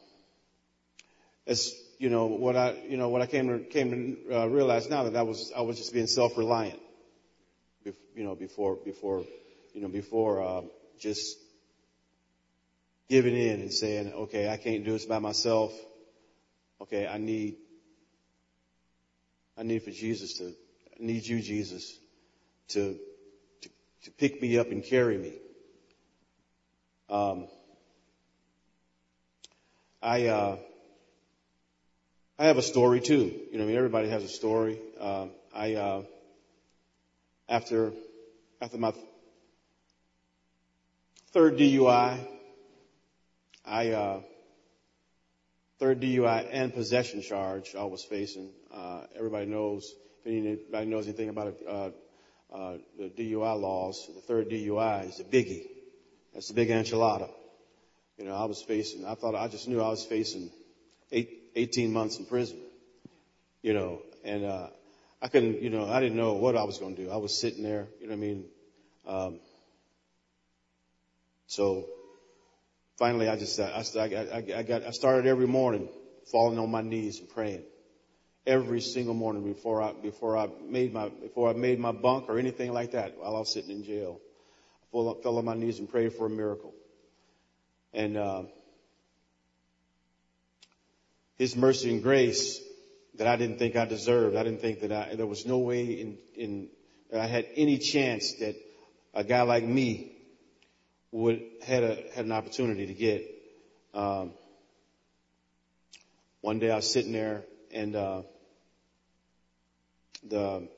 [1.46, 3.90] as you know, what I, you know, what I came came
[4.28, 6.78] to uh, realize now that I was, I was just being self-reliant,
[7.84, 9.24] you know, before, before,
[9.74, 10.62] you know, before, uh,
[11.00, 11.38] just
[13.08, 15.72] giving in and saying, okay, I can't do this by myself.
[16.82, 17.56] Okay, I need,
[19.56, 21.96] I need for Jesus to, I need you, Jesus,
[22.68, 22.96] to,
[23.62, 23.68] to,
[24.04, 25.32] to pick me up and carry me.
[27.08, 27.46] Um,
[30.02, 30.56] I, uh,
[32.38, 33.32] I have a story too.
[33.50, 34.78] You know, I mean, everybody has a story.
[35.00, 36.02] Uh, I, uh,
[37.48, 37.92] after,
[38.60, 38.92] after my,
[41.36, 42.18] third DUI.
[43.66, 44.20] I, uh,
[45.78, 48.50] third DUI and possession charge I was facing.
[48.72, 51.90] Uh, everybody knows, if anybody knows anything about uh,
[52.52, 55.66] uh, the DUI laws, the third DUI is a biggie.
[56.32, 57.30] That's the big enchilada.
[58.18, 60.50] You know, I was facing, I thought, I just knew I was facing
[61.12, 62.58] eight, 18 months in prison.
[63.62, 64.68] You know, and, uh,
[65.20, 67.10] I couldn't, you know, I didn't know what I was going to do.
[67.10, 68.44] I was sitting there, you know what I mean?
[69.06, 69.40] Um,
[71.46, 71.86] so
[72.98, 75.88] finally I just, I, I, I got, I started every morning
[76.30, 77.62] falling on my knees and praying
[78.46, 82.38] every single morning before I, before I made my, before I made my bunk or
[82.38, 84.20] anything like that while I was sitting in jail.
[84.94, 86.72] I fell on my knees and prayed for a miracle.
[87.92, 88.42] And, uh,
[91.36, 92.60] His mercy and grace
[93.18, 94.36] that I didn't think I deserved.
[94.36, 96.68] I didn't think that I, there was no way in, in,
[97.10, 98.56] that I had any chance that
[99.12, 100.15] a guy like me
[101.16, 103.24] would, had a, had an opportunity to get.
[103.94, 104.32] Um,
[106.40, 108.22] one day I was sitting there and, uh,
[110.28, 110.68] the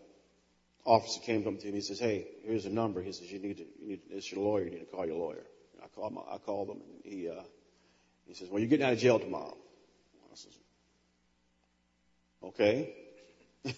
[0.84, 1.66] officer came up to me.
[1.66, 4.30] And he says, "Hey, here's a number." He says, "You need to, you need, it's
[4.32, 4.64] your lawyer.
[4.64, 7.28] You need to call your lawyer." And I called, my, I called him, and he,
[7.28, 7.42] uh,
[8.26, 9.56] he says, "Well, you're getting out of jail tomorrow."
[10.32, 10.58] I says,
[12.44, 12.94] "Okay."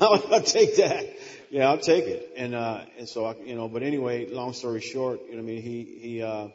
[0.00, 1.06] I'll take that.
[1.56, 2.34] Yeah, I'll take it.
[2.36, 5.42] And uh, and so I, you know, but anyway, long story short, you know, I
[5.42, 6.48] mean, he he uh,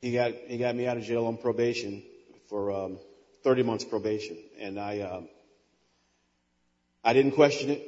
[0.00, 2.02] he got he got me out of jail on probation
[2.48, 2.98] for um,
[3.44, 5.00] 30 months probation, and I.
[5.00, 5.28] Um,
[7.04, 7.86] I didn't question it.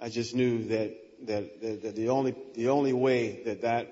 [0.00, 3.88] I just knew that, that, that, that the only, the only way that that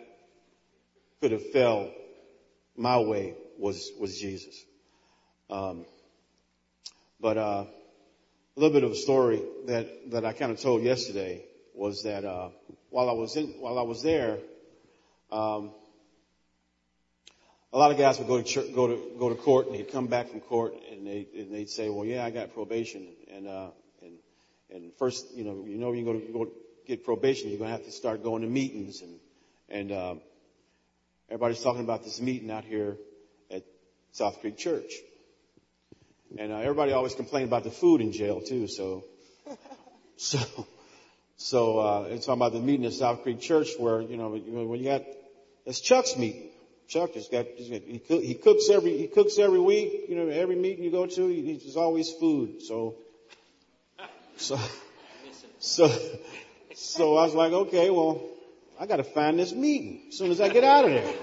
[1.20, 1.90] could have fell
[2.76, 4.64] my way was, was Jesus.
[5.50, 5.84] Um,
[7.20, 7.64] but, uh,
[8.56, 12.24] a little bit of a story that, that I kind of told yesterday was that,
[12.24, 12.50] uh,
[12.90, 14.38] while I was in, while I was there,
[15.30, 15.72] um,
[17.72, 19.92] a lot of guys would go to church, go to go to court, and they'd
[19.92, 23.46] come back from court, and they and they'd say, "Well, yeah, I got probation," and
[23.46, 23.68] uh,
[24.72, 26.48] and first, you know, you know, you're going to go
[26.86, 29.18] get probation, you're to have to start going to meetings and,
[29.68, 30.20] and, um,
[31.28, 32.96] everybody's talking about this meeting out here
[33.50, 33.62] at
[34.12, 34.92] South Creek Church.
[36.38, 39.04] And uh, everybody always complained about the food in jail too, so,
[40.16, 40.38] so,
[41.36, 44.78] so, uh, it's talking about the meeting at South Creek Church where, you know, when
[44.78, 45.02] you got,
[45.66, 46.48] it's Chuck's meeting.
[46.88, 50.56] Chuck has got he, cook, he cooks every, he cooks every week, you know, every
[50.56, 52.62] meeting you go to, he, there's always food.
[52.62, 52.96] So,
[54.36, 54.58] so,
[55.58, 55.88] so,
[56.74, 58.22] so I was like, okay, well,
[58.78, 61.14] I got to find this meeting as soon as I get out of there.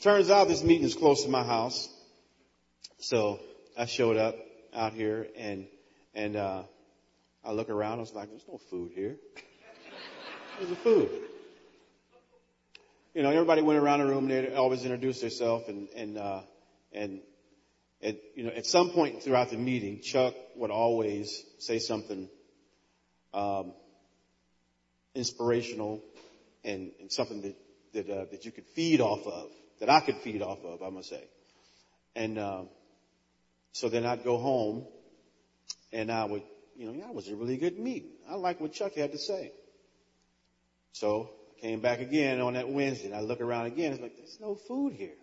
[0.00, 1.88] Turns out this meeting is close to my house.
[3.00, 3.38] So
[3.76, 4.34] I showed up
[4.74, 5.66] out here and,
[6.14, 6.62] and, uh,
[7.44, 7.98] I look around.
[7.98, 9.16] I was like, there's no food here.
[10.58, 11.10] Where's the food?
[13.14, 14.30] You know, everybody went around the room.
[14.30, 16.40] And they always introduced themselves and, and, uh,
[16.92, 17.20] and
[18.02, 22.28] at, you know, at some point throughout the meeting, Chuck would always say something
[23.34, 23.72] um,
[25.14, 26.02] inspirational
[26.64, 27.56] and, and, something that
[27.92, 29.50] that, uh, that you could feed off of,
[29.80, 31.24] that I could feed off of, I must say.
[32.14, 32.62] And uh,
[33.72, 34.86] so then I'd go home,
[35.92, 36.42] and I would,
[36.76, 38.10] you know, that was a really good meeting.
[38.28, 39.52] I like what Chuck had to say.
[40.92, 43.92] So I came back again on that Wednesday, and I look around again.
[43.92, 45.14] It's like there's no food here.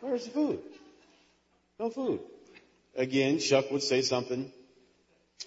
[0.00, 0.60] Where's the food?
[1.78, 2.20] No food.
[2.96, 4.52] Again, Chuck would say something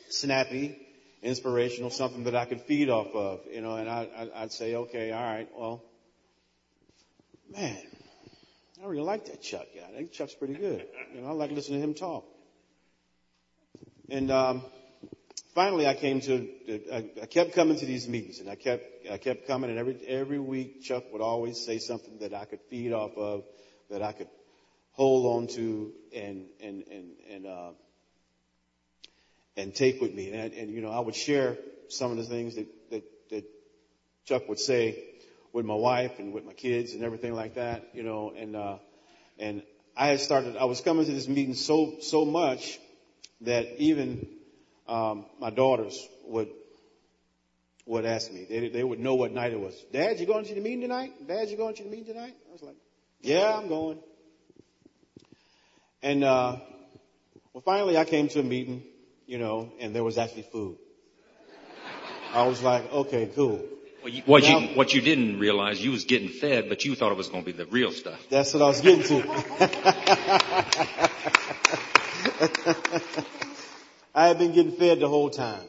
[0.10, 0.78] snappy,
[1.22, 4.76] inspirational, something that I could feed off of, you know, and I, I, I'd say,
[4.76, 5.84] okay, all right, well,
[7.52, 7.78] man,
[8.84, 9.86] I really like that Chuck guy.
[9.88, 10.86] I think Chuck's pretty good.
[11.14, 12.26] You know, I like listening to him talk.
[14.10, 14.64] And um,
[15.54, 16.48] finally, I came to.
[16.92, 20.00] I, I kept coming to these meetings, and I kept I kept coming, and every
[20.08, 23.44] every week Chuck would always say something that I could feed off of,
[23.90, 24.30] that I could
[24.94, 27.72] hold on to and and and and uh,
[29.58, 30.32] and take with me.
[30.32, 31.58] And, and you know, I would share
[31.89, 33.45] some of the things that that that
[34.26, 35.11] Chuck would say
[35.54, 37.89] with my wife and with my kids and everything like that.
[37.93, 38.78] You know, and uh,
[39.39, 39.64] and
[39.95, 40.58] I had started.
[40.58, 42.80] I was coming to this meeting so so much
[43.41, 44.28] that even
[44.88, 46.49] um, my daughters would
[47.86, 48.45] would ask me.
[48.49, 49.76] They, they would know what night it was.
[49.91, 51.28] Dad, you going to the meeting tonight?
[51.28, 52.36] Dad, you going to the meeting tonight?
[52.49, 52.76] I was like,
[53.22, 53.99] Yeah, I'm going.
[56.04, 56.58] And uh,
[57.54, 58.84] well, finally, I came to a meeting,
[59.28, 60.78] you know, and there was actually food.
[62.34, 63.62] I was like, okay, cool.
[64.26, 67.28] What you what you didn't realize, you was getting fed, but you thought it was
[67.28, 68.20] going to be the real stuff.
[68.30, 69.24] That's what I was getting to.
[74.14, 75.64] I had been getting fed the whole time.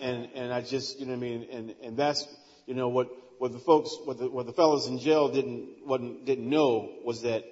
[0.00, 1.46] And, and I just, you know what I mean?
[1.50, 2.26] And, and that's,
[2.66, 3.08] you know, what,
[3.38, 7.22] what the folks, what the, what the fellows in jail didn't, wasn't, didn't know was
[7.22, 7.44] that,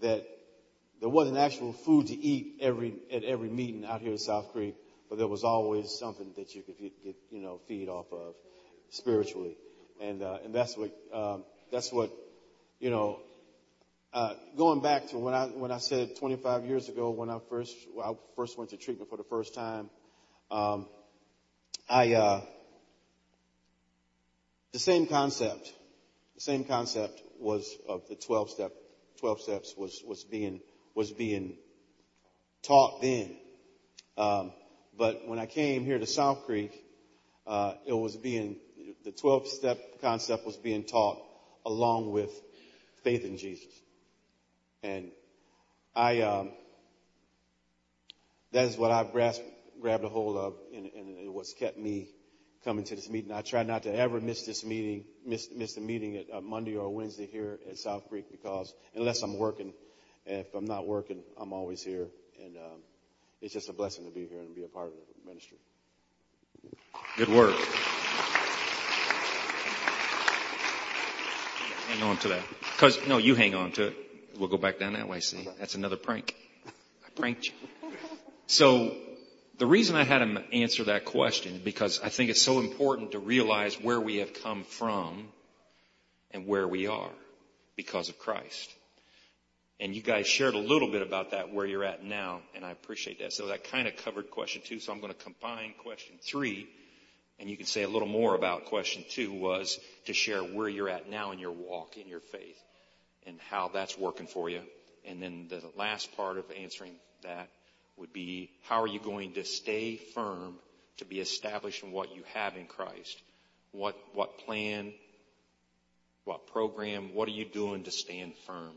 [0.00, 0.24] that
[1.00, 4.76] there wasn't actual food to eat every, at every meeting out here in South Creek,
[5.08, 6.92] but there was always something that you could get,
[7.30, 8.34] you know, feed off of
[8.90, 9.56] spiritually.
[10.00, 12.10] And, uh, and that's what, um, that's what,
[12.78, 13.20] you know,
[14.12, 17.76] uh, going back to when I when I said 25 years ago when I first
[17.94, 19.88] when I first went to treatment for the first time,
[20.50, 20.86] um,
[21.88, 22.40] I uh,
[24.72, 25.72] the same concept,
[26.34, 28.72] the same concept was of the 12 step
[29.20, 30.60] 12 steps was was being
[30.96, 31.56] was being
[32.62, 33.36] taught then,
[34.18, 34.52] um,
[34.98, 36.72] but when I came here to South Creek,
[37.46, 38.56] uh, it was being
[39.04, 41.18] the 12 step concept was being taught
[41.64, 42.30] along with
[43.02, 43.72] faith in Jesus.
[44.82, 45.10] And
[45.94, 46.50] I, um,
[48.52, 49.44] that is what I've grasped,
[49.80, 52.08] grabbed a hold of and, and what's kept me
[52.64, 53.32] coming to this meeting.
[53.32, 56.76] I try not to ever miss this meeting, miss, miss the meeting at uh, Monday
[56.76, 59.72] or Wednesday here at South Creek because unless I'm working,
[60.26, 62.08] if I'm not working, I'm always here.
[62.42, 62.80] And um,
[63.40, 65.58] it's just a blessing to be here and be a part of the ministry.
[67.16, 67.56] Good work.
[71.90, 72.42] Hang on to that.
[72.78, 73.96] Cause, no, you hang on to it.
[74.38, 75.18] We'll go back down that way.
[75.18, 76.36] See, that's another prank.
[76.66, 77.52] I pranked you.
[78.46, 78.96] So
[79.58, 83.12] the reason I had him answer that question is because I think it's so important
[83.12, 85.28] to realize where we have come from
[86.30, 87.10] and where we are
[87.74, 88.72] because of Christ.
[89.80, 92.70] And you guys shared a little bit about that where you're at now, and I
[92.70, 93.32] appreciate that.
[93.32, 94.78] So that kind of covered question two.
[94.78, 96.68] So I'm going to combine question three,
[97.40, 100.90] and you can say a little more about question two was to share where you're
[100.90, 102.62] at now in your walk, in your faith
[103.26, 104.60] and how that's working for you.
[105.06, 107.48] And then the last part of answering that
[107.96, 110.56] would be how are you going to stay firm
[110.98, 113.20] to be established in what you have in Christ?
[113.72, 114.92] What, what plan,
[116.24, 118.72] what program, what are you doing to stand firm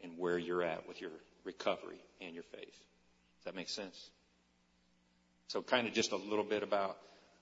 [0.00, 1.10] in where you're at with your
[1.44, 2.62] recovery and your faith?
[2.64, 4.10] Does that make sense?
[5.48, 6.96] So kind of just a little bit about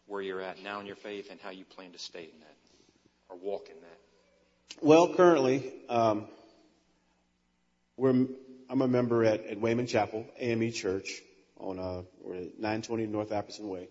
[0.06, 2.56] where you're at now in your faith and how you plan to stay in that
[3.28, 4.84] or walk in that.
[4.84, 6.26] Well, currently, um,
[7.98, 11.22] I'm a member at, at Wayman Chapel, AME Church,
[11.58, 13.88] on uh, we're at 920 North Apperson Way,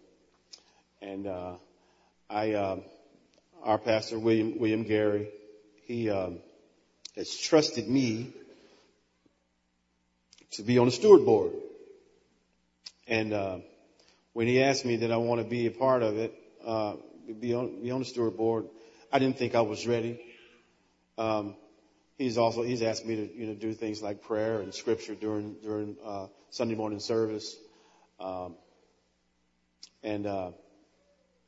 [1.02, 1.54] and uh,
[2.30, 2.82] I, um,
[3.64, 5.30] our pastor William William Gary,
[5.86, 6.40] he um,
[7.16, 8.34] has trusted me
[10.52, 11.54] to be on the steward board,
[13.08, 13.58] and uh,
[14.34, 16.34] when he asked me that I want to be a part of it,
[16.66, 16.96] uh,
[17.40, 18.66] be on be on the steward board,
[19.12, 20.20] I didn't think I was ready.
[21.18, 21.56] Um,
[22.18, 25.56] he's also he's asked me to you know do things like prayer and scripture during
[25.64, 27.56] during uh, Sunday morning service,
[28.20, 28.56] um,
[30.04, 30.52] and uh,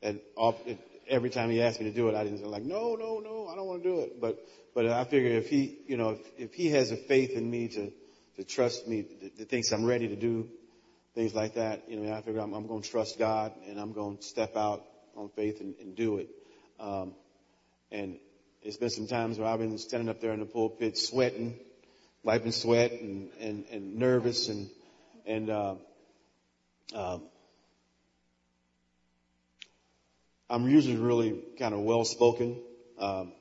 [0.02, 0.78] and off, it,
[1.08, 3.48] every time he asked me to do it, I didn't say like no no no
[3.48, 4.20] I don't want to do it.
[4.20, 4.38] But
[4.74, 7.68] but I figure if he you know if, if he has a faith in me
[7.68, 7.92] to
[8.36, 9.06] to trust me
[9.36, 10.48] that thinks I'm ready to do
[11.16, 13.92] things like that, you know I figure I'm, I'm going to trust God and I'm
[13.92, 14.84] going to step out
[15.16, 16.28] on faith and, and do it.
[16.78, 17.14] Um,
[17.90, 18.18] and
[18.62, 21.58] there's been some times where I've been standing up there in the pulpit sweating,
[22.22, 24.68] wiping sweat and, and, and nervous and,
[25.24, 25.74] and, uh,
[26.94, 27.22] um,
[30.48, 32.60] I'm usually really kind of well spoken.
[32.98, 33.32] Um,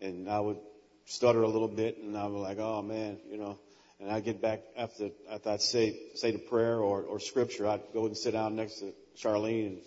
[0.00, 0.58] and I would
[1.04, 3.58] stutter a little bit and I was like, oh man, you know,
[4.02, 7.82] and I'd get back after, after I'd say, say the prayer or, or scripture, I'd
[7.94, 9.78] go and sit down next to Charlene and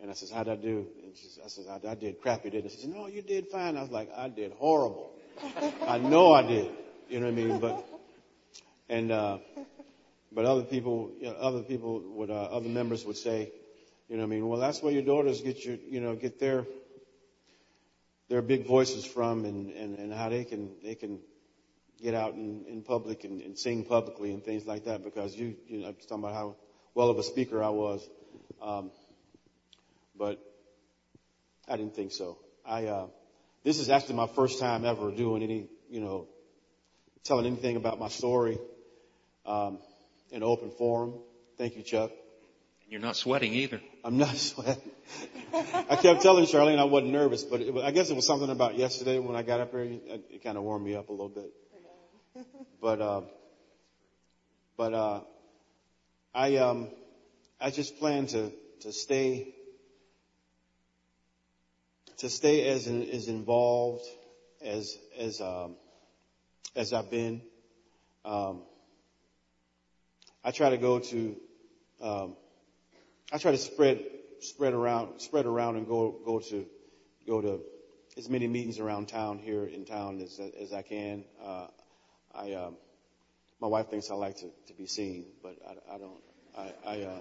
[0.00, 0.86] and I says, how'd I do?
[1.04, 2.74] And she, says, I says, I, I did crappy, didn't I?
[2.74, 3.76] She said, no, you did fine.
[3.76, 5.12] I was like, I did horrible.
[5.86, 6.70] I know I did.
[7.08, 7.60] You know what I mean?
[7.60, 7.86] But,
[8.88, 9.38] and, uh,
[10.32, 13.52] but other people, you know, other people would, uh, other members would say,
[14.08, 14.48] you know what I mean?
[14.48, 16.64] Well, that's where your daughters get your, you know, get their,
[18.30, 21.20] their big voices from and, and, and how they can, they can
[22.02, 25.56] get out in, in public and, and sing publicly and things like that because you,
[25.66, 26.56] you know, talking about how
[26.94, 28.08] well of a speaker I was.
[28.62, 28.90] Um,
[30.16, 30.38] but
[31.68, 32.38] I didn't think so.
[32.66, 33.06] I, uh,
[33.64, 36.28] this is actually my first time ever doing any, you know,
[37.24, 38.58] telling anything about my story,
[39.46, 39.78] um,
[40.30, 41.14] in open forum.
[41.58, 42.10] Thank you, Chuck.
[42.10, 43.80] And You're not sweating either.
[44.04, 44.90] I'm not sweating.
[45.52, 48.76] I kept telling Charlene I wasn't nervous, but it, I guess it was something about
[48.76, 49.80] yesterday when I got up here.
[49.80, 51.52] It, it kind of warmed me up a little bit.
[52.80, 53.20] But, uh,
[54.76, 55.20] but, uh,
[56.34, 56.88] I, um,
[57.60, 59.54] I just plan to, to stay
[62.20, 64.04] to stay as as involved
[64.62, 65.74] as as um,
[66.76, 67.40] as I've been.
[68.26, 68.60] Um,
[70.44, 71.36] I try to go to
[72.02, 72.36] um,
[73.32, 74.04] I try to spread
[74.40, 76.66] spread around spread around and go go to
[77.26, 77.60] go to
[78.18, 81.24] as many meetings around town here in town as as I can.
[81.42, 81.68] Uh,
[82.34, 82.76] I um,
[83.60, 86.20] my wife thinks I like to, to be seen, but I, I don't.
[86.56, 87.20] I I, uh,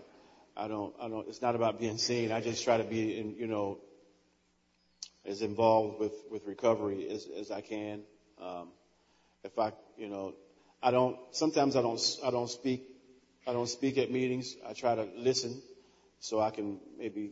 [0.57, 0.93] I don't.
[1.01, 1.27] I don't.
[1.27, 2.31] It's not about being seen.
[2.31, 3.79] I just try to be in you know
[5.25, 8.01] as involved with with recovery as as I can.
[8.41, 8.69] Um,
[9.43, 10.33] if I you know
[10.81, 11.17] I don't.
[11.31, 12.01] Sometimes I don't.
[12.23, 12.83] I don't speak.
[13.47, 14.55] I don't speak at meetings.
[14.67, 15.61] I try to listen
[16.19, 17.31] so I can maybe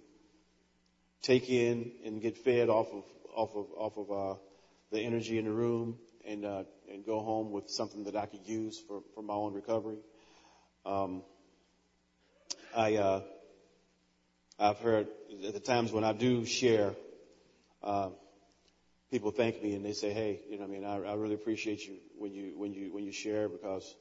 [1.21, 3.03] take in and get fed off of
[3.35, 4.39] off of off of uh,
[4.91, 8.47] the energy in the room and uh, and go home with something that I could
[8.47, 9.97] use for for my own recovery.
[10.85, 11.23] Um,
[12.75, 13.21] I uh,
[14.59, 15.07] I've heard
[15.45, 16.95] at the times when I do share,
[17.83, 18.09] uh,
[19.11, 21.85] people thank me and they say, "Hey, you know, I mean, I, I really appreciate
[21.87, 23.95] you when you when you when you share because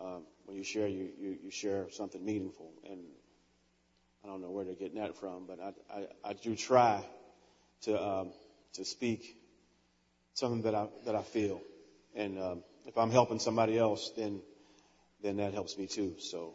[0.00, 3.00] um, when you share, you, you you share something meaningful." And
[4.24, 7.04] I don't know where they're getting that from, but I I, I do try
[7.82, 8.32] to um,
[8.74, 9.36] to speak
[10.34, 11.60] something that I that I feel,
[12.14, 14.40] and um, if I'm helping somebody else, then
[15.22, 16.16] then that helps me too.
[16.18, 16.54] So,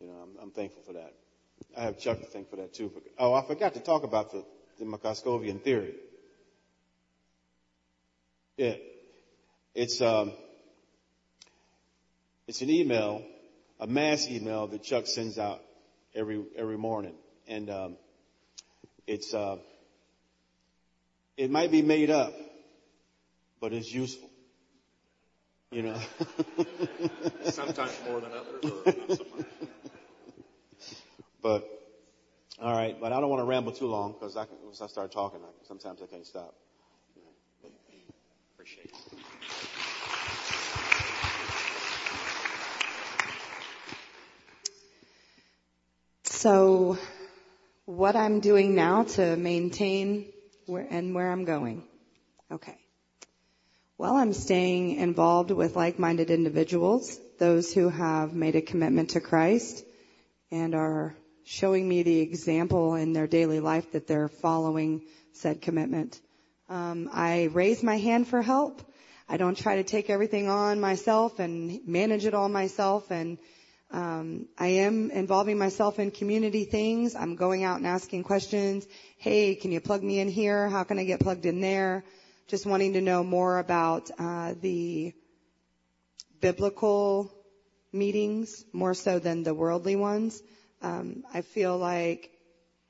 [0.00, 1.14] you know, I'm, I'm thankful for that.
[1.76, 2.92] I have Chuck to thank for that too.
[3.18, 4.44] Oh, I forgot to talk about the
[4.78, 5.94] the Moscovian theory.
[8.56, 8.74] Yeah,
[9.74, 10.32] it's um,
[12.46, 13.24] it's an email,
[13.80, 15.60] a mass email that Chuck sends out
[16.14, 17.14] every every morning,
[17.48, 17.96] and um,
[19.06, 19.56] it's uh,
[21.36, 22.34] it might be made up,
[23.62, 24.28] but it's useful.
[25.70, 26.00] You know.
[27.44, 29.46] Sometimes more than others, or not so much.
[31.40, 31.68] but
[32.60, 34.88] all right, but I don't want to ramble too long because I can, once I
[34.88, 36.54] start talking, I, sometimes I can't stop.
[38.54, 39.18] Appreciate it.
[46.24, 46.98] So,
[47.86, 50.32] what I'm doing now to maintain
[50.66, 51.84] where and where I'm going.
[52.50, 52.81] Okay.
[54.02, 59.84] Well, I'm staying involved with like-minded individuals, those who have made a commitment to Christ
[60.50, 65.02] and are showing me the example in their daily life that they're following
[65.34, 66.20] said commitment.
[66.68, 68.82] Um, I raise my hand for help.
[69.28, 73.08] I don't try to take everything on myself and manage it all myself.
[73.12, 73.38] And
[73.92, 77.14] um, I am involving myself in community things.
[77.14, 78.84] I'm going out and asking questions.
[79.16, 80.68] Hey, can you plug me in here?
[80.68, 82.02] How can I get plugged in there?
[82.52, 85.14] Just wanting to know more about uh, the
[86.38, 87.32] biblical
[87.94, 90.42] meetings more so than the worldly ones.
[90.82, 92.30] Um, I feel like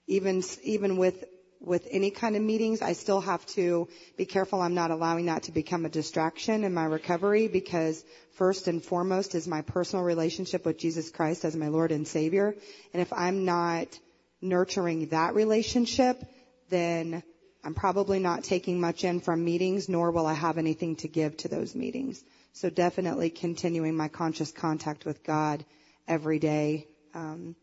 [0.08, 1.22] even even with
[1.60, 3.86] with any kind of meetings, I still have to
[4.16, 8.66] be careful I'm not allowing that to become a distraction in my recovery because first
[8.66, 12.56] and foremost is my personal relationship with Jesus Christ as my Lord and Savior.
[12.92, 13.96] And if I'm not
[14.40, 16.20] nurturing that relationship,
[16.68, 17.22] then
[17.64, 21.36] I'm probably not taking much in from meetings, nor will I have anything to give
[21.38, 22.22] to those meetings.
[22.52, 25.64] So definitely continuing my conscious contact with God
[26.08, 26.88] every day.
[27.14, 27.54] Um,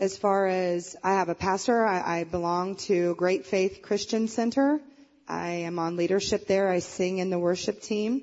[0.00, 4.80] as far as I have a pastor, I, I belong to Great Faith Christian Center.
[5.28, 6.68] I am on leadership there.
[6.68, 8.22] I sing in the worship team.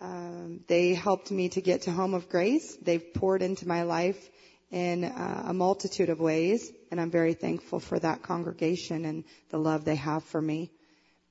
[0.00, 2.76] Um, they helped me to get to Home of Grace.
[2.82, 4.18] They've poured into my life
[4.72, 9.58] in uh, a multitude of ways, and I'm very thankful for that congregation and the
[9.58, 10.70] love they have for me.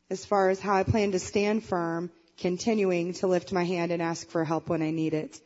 [0.10, 4.02] As far as how I plan to stand firm, continuing to lift my hand and
[4.02, 5.40] ask for help when I need it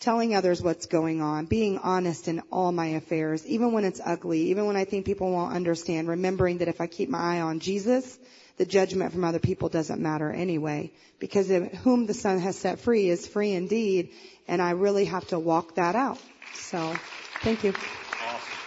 [0.00, 4.50] telling others what's going on, being honest in all my affairs, even when it's ugly,
[4.50, 7.58] even when I think people won't understand, remembering that if I keep my eye on
[7.58, 8.18] Jesus,
[8.58, 10.92] the judgment from other people doesn't matter anyway.
[11.18, 11.48] Because
[11.82, 14.10] whom the Son has set free is free indeed,
[14.46, 16.20] and I really have to walk that out.
[16.54, 16.94] So,
[17.40, 17.70] thank you.
[17.70, 18.58] Awesome.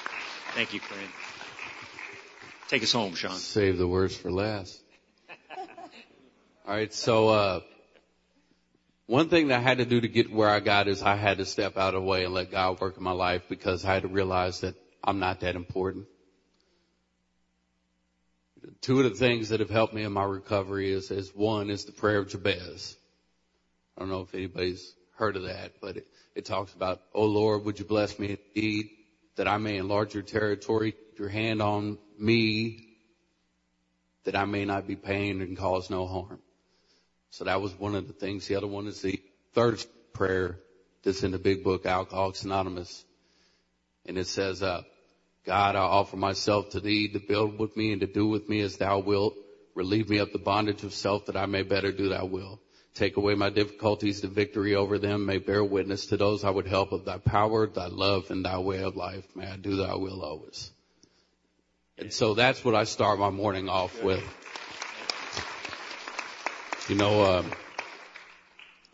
[0.53, 1.07] Thank you, Corinne.
[2.67, 3.35] Take us home, Sean.
[3.35, 4.81] Save the worst for last.
[6.67, 7.59] All right, so uh,
[9.07, 11.39] one thing that I had to do to get where I got is I had
[11.39, 13.93] to step out of the way and let God work in my life because I
[13.93, 16.05] had to realize that I'm not that important.
[18.79, 21.85] Two of the things that have helped me in my recovery is, is one is
[21.85, 22.95] the prayer of Jabez.
[23.97, 27.63] I don't know if anybody's heard of that, but it, it talks about, Oh Lord,
[27.63, 28.89] would you bless me indeed
[29.35, 32.87] that I may enlarge your territory, your hand on me,
[34.23, 36.39] that I may not be pained and cause no harm.
[37.29, 38.47] So that was one of the things.
[38.47, 39.21] The other one is the
[39.53, 40.57] third prayer
[41.03, 43.05] that's in the big book, Alcoholics Anonymous.
[44.07, 44.81] And it says, uh,
[45.45, 48.61] God, I offer myself to thee to build with me and to do with me
[48.61, 49.35] as thou wilt.
[49.75, 52.59] Relieve me of the bondage of self that I may better do thy will.
[52.93, 56.67] Take away my difficulties, the victory over them may bear witness to those I would
[56.67, 59.25] help of thy power, thy love, and thy way of life.
[59.35, 60.71] May I do thy will always.
[61.97, 64.23] And so that's what I start my morning off with.
[66.89, 67.51] You know, um,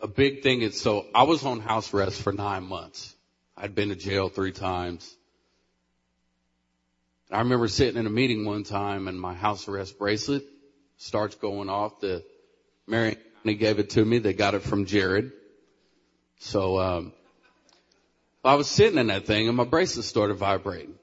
[0.00, 3.16] a big thing is so I was on house arrest for nine months.
[3.56, 5.12] I'd been to jail three times.
[7.30, 10.44] I remember sitting in a meeting one time and my house arrest bracelet
[10.98, 12.00] starts going off.
[12.00, 12.24] The
[12.86, 13.16] Marion
[13.48, 14.18] County gave it to me.
[14.18, 15.32] They got it from Jared.
[16.38, 17.12] So, um,
[18.44, 20.94] I was sitting in that thing and my bracelet started vibrating.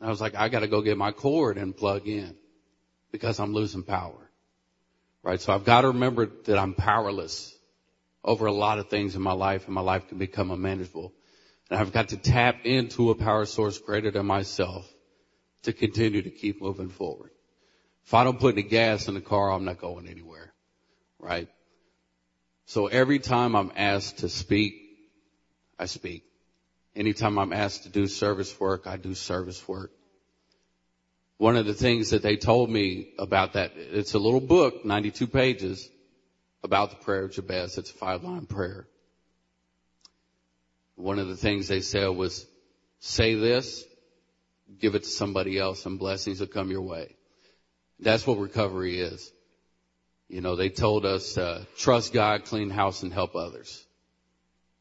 [0.00, 2.34] I was like, I gotta go get my cord and plug in
[3.12, 4.18] because I'm losing power.
[5.22, 5.40] Right?
[5.40, 7.56] So I've got to remember that I'm powerless
[8.24, 11.12] over a lot of things in my life and my life can become unmanageable.
[11.70, 14.92] And I've got to tap into a power source greater than myself
[15.62, 17.30] to continue to keep moving forward.
[18.04, 20.51] If I don't put any gas in the car, I'm not going anywhere.
[21.22, 21.48] Right?
[22.66, 24.74] So every time I'm asked to speak,
[25.78, 26.24] I speak.
[26.94, 29.92] Anytime I'm asked to do service work, I do service work.
[31.38, 35.26] One of the things that they told me about that, it's a little book, 92
[35.26, 35.88] pages,
[36.62, 37.78] about the prayer of Jabez.
[37.78, 38.86] It's a five line prayer.
[40.96, 42.46] One of the things they said was,
[43.00, 43.84] say this,
[44.78, 47.16] give it to somebody else and blessings will come your way.
[47.98, 49.32] That's what recovery is.
[50.32, 53.84] You know, they told us, uh, trust God, clean house and help others.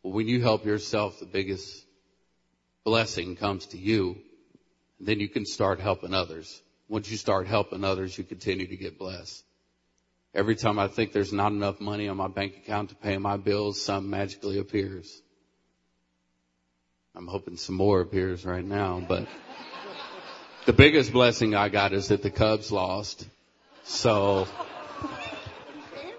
[0.01, 1.85] Well, when you help yourself, the biggest
[2.85, 4.15] blessing comes to you.
[5.01, 6.61] Then you can start helping others.
[6.87, 9.43] Once you start helping others, you continue to get blessed.
[10.33, 13.35] Every time I think there's not enough money on my bank account to pay my
[13.35, 15.21] bills, some magically appears.
[17.13, 19.27] I'm hoping some more appears right now, but
[20.65, 23.27] the biggest blessing I got is that the Cubs lost.
[23.83, 24.47] So.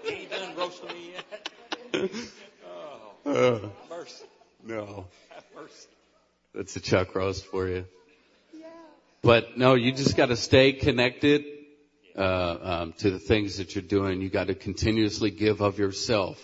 [0.07, 2.09] ain't done roasting me yet.
[3.33, 3.57] Uh,
[4.63, 5.05] no.
[6.53, 7.85] That's a chuck roast for you.
[9.23, 11.43] But no, you just got to stay connected
[12.15, 14.21] uh, um, to the things that you're doing.
[14.21, 16.37] You got to continuously give of yourself,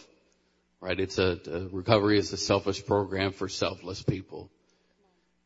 [0.81, 0.99] right?
[0.99, 4.49] It's a, a recovery is a selfish program for selfless people,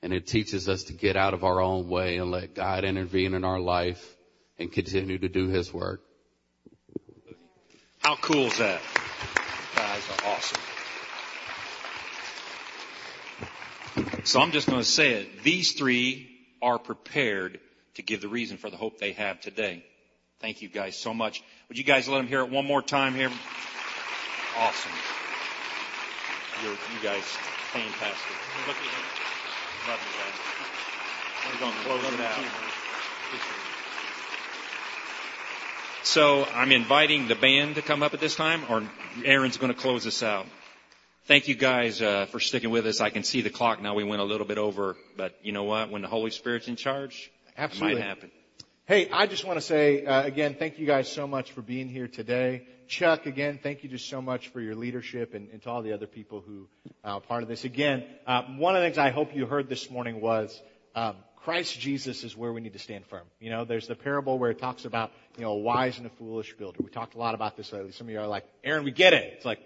[0.01, 3.33] and it teaches us to get out of our own way and let God intervene
[3.33, 4.15] in our life
[4.57, 6.01] and continue to do His work.
[7.99, 8.81] How cool is that?
[9.75, 10.72] Guys are awesome.
[14.23, 15.43] So I'm just going to say it.
[15.43, 16.29] These three
[16.61, 17.59] are prepared
[17.95, 19.83] to give the reason for the hope they have today.
[20.39, 21.43] Thank you guys so much.
[21.69, 23.31] Would you guys let them hear it one more time here?
[24.57, 24.91] Awesome.
[26.63, 27.23] You're, you guys,
[27.71, 28.37] fantastic.
[28.67, 29.05] Look at him.
[29.87, 30.37] Love you guys.
[31.53, 32.45] We're going to close it out.
[36.03, 38.83] So I'm inviting the band to come up at this time, or
[39.23, 40.45] Aaron's going to close us out.
[41.25, 42.99] Thank you guys uh, for sticking with us.
[42.99, 43.95] I can see the clock now.
[43.95, 45.89] We went a little bit over, but you know what?
[45.89, 47.93] When the Holy Spirit's in charge, Absolutely.
[47.93, 48.31] it might happen.
[48.83, 51.87] Hey, I just want to say uh, again, thank you guys so much for being
[51.87, 52.67] here today.
[52.89, 55.93] Chuck, again, thank you just so much for your leadership and, and to all the
[55.93, 56.67] other people who
[57.05, 57.63] are part of this.
[57.63, 60.61] Again, uh, one of the things I hope you heard this morning was
[60.93, 63.23] um, Christ Jesus is where we need to stand firm.
[63.39, 66.09] You know, there's the parable where it talks about you know a wise and a
[66.09, 66.79] foolish builder.
[66.83, 67.93] We talked a lot about this lately.
[67.93, 69.35] Some of you are like, Aaron, we get it.
[69.37, 69.61] It's like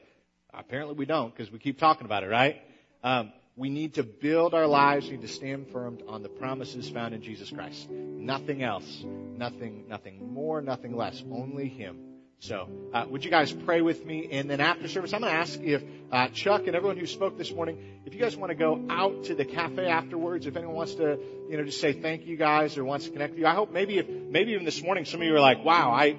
[0.54, 2.62] apparently we don't because we keep talking about it, right?
[3.04, 6.88] Um, we need to build our lives, we need to stand firm on the promises
[6.90, 7.90] found in Jesus Christ.
[7.90, 9.04] Nothing else.
[9.04, 11.24] Nothing, nothing more, nothing less.
[11.32, 12.08] Only Him.
[12.40, 14.30] So, uh, would you guys pray with me?
[14.32, 17.36] And then after service, I'm going to ask if uh, Chuck and everyone who spoke
[17.36, 20.76] this morning, if you guys want to go out to the cafe afterwards, if anyone
[20.76, 21.18] wants to,
[21.50, 23.48] you know, just say thank you guys or wants to connect with you.
[23.48, 26.16] I hope maybe if maybe even this morning some of you are like, wow, I,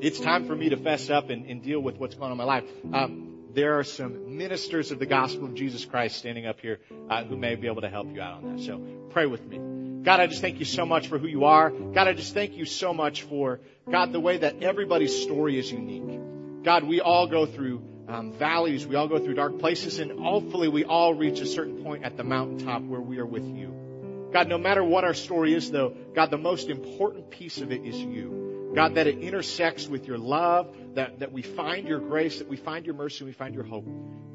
[0.00, 2.38] it's time for me to fess up and, and deal with what's going on in
[2.38, 2.64] my life.
[2.92, 7.24] Um, there are some ministers of the gospel of Jesus Christ standing up here uh,
[7.24, 8.62] who may be able to help you out on that.
[8.62, 8.80] So
[9.10, 9.58] pray with me.
[10.02, 11.70] God, I just thank you so much for who you are.
[11.70, 15.70] God, I just thank you so much for, God, the way that everybody's story is
[15.70, 16.64] unique.
[16.64, 20.68] God, we all go through um, valleys, we all go through dark places, and hopefully
[20.68, 24.28] we all reach a certain point at the mountaintop where we are with you.
[24.32, 27.84] God, no matter what our story is, though, God, the most important piece of it
[27.84, 28.49] is you.
[28.74, 32.56] God, that it intersects with your love, that, that we find your grace, that we
[32.56, 33.84] find your mercy, and we find your hope.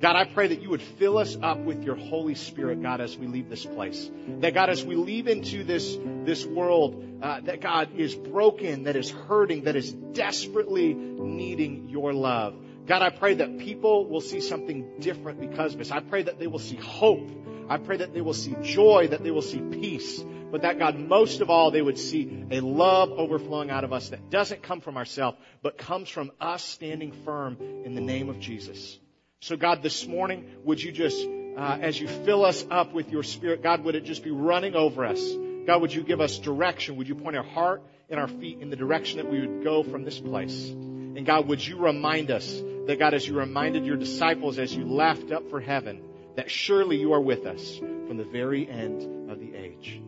[0.01, 3.17] God, I pray that you would fill us up with your Holy Spirit, God, as
[3.17, 4.09] we leave this place.
[4.39, 8.97] That God, as we leave into this, this world, uh, that God is broken, that
[8.97, 12.55] is hurting, that is desperately needing your love.
[12.85, 15.91] God, I pray that people will see something different because of this.
[15.91, 17.31] I pray that they will see hope.
[17.67, 20.23] I pray that they will see joy, that they will see peace.
[20.55, 24.07] But that God, most of all, they would see a love overflowing out of us
[24.11, 28.39] that doesn't come from ourselves, but comes from us standing firm in the name of
[28.39, 28.97] Jesus.
[29.41, 31.17] So God, this morning, would you just,
[31.57, 34.75] uh, as you fill us up with your spirit, God, would it just be running
[34.75, 35.21] over us?
[35.67, 36.95] God, would you give us direction?
[36.95, 39.83] Would you point our heart and our feet in the direction that we would go
[39.83, 40.69] from this place?
[40.69, 42.49] And God, would you remind us
[42.87, 46.01] that God, as you reminded your disciples as you laughed up for heaven,
[46.37, 50.01] that surely you are with us from the very end of the age.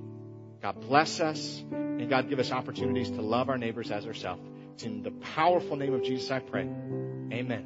[0.61, 4.41] God bless us, and God give us opportunities to love our neighbors as ourselves.
[4.73, 6.61] It's in the powerful name of Jesus I pray.
[6.61, 7.65] Amen.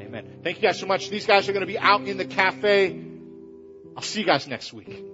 [0.00, 0.40] Amen.
[0.42, 1.10] Thank you guys so much.
[1.10, 3.04] These guys are going to be out in the cafe.
[3.96, 5.04] I'll see you guys next week.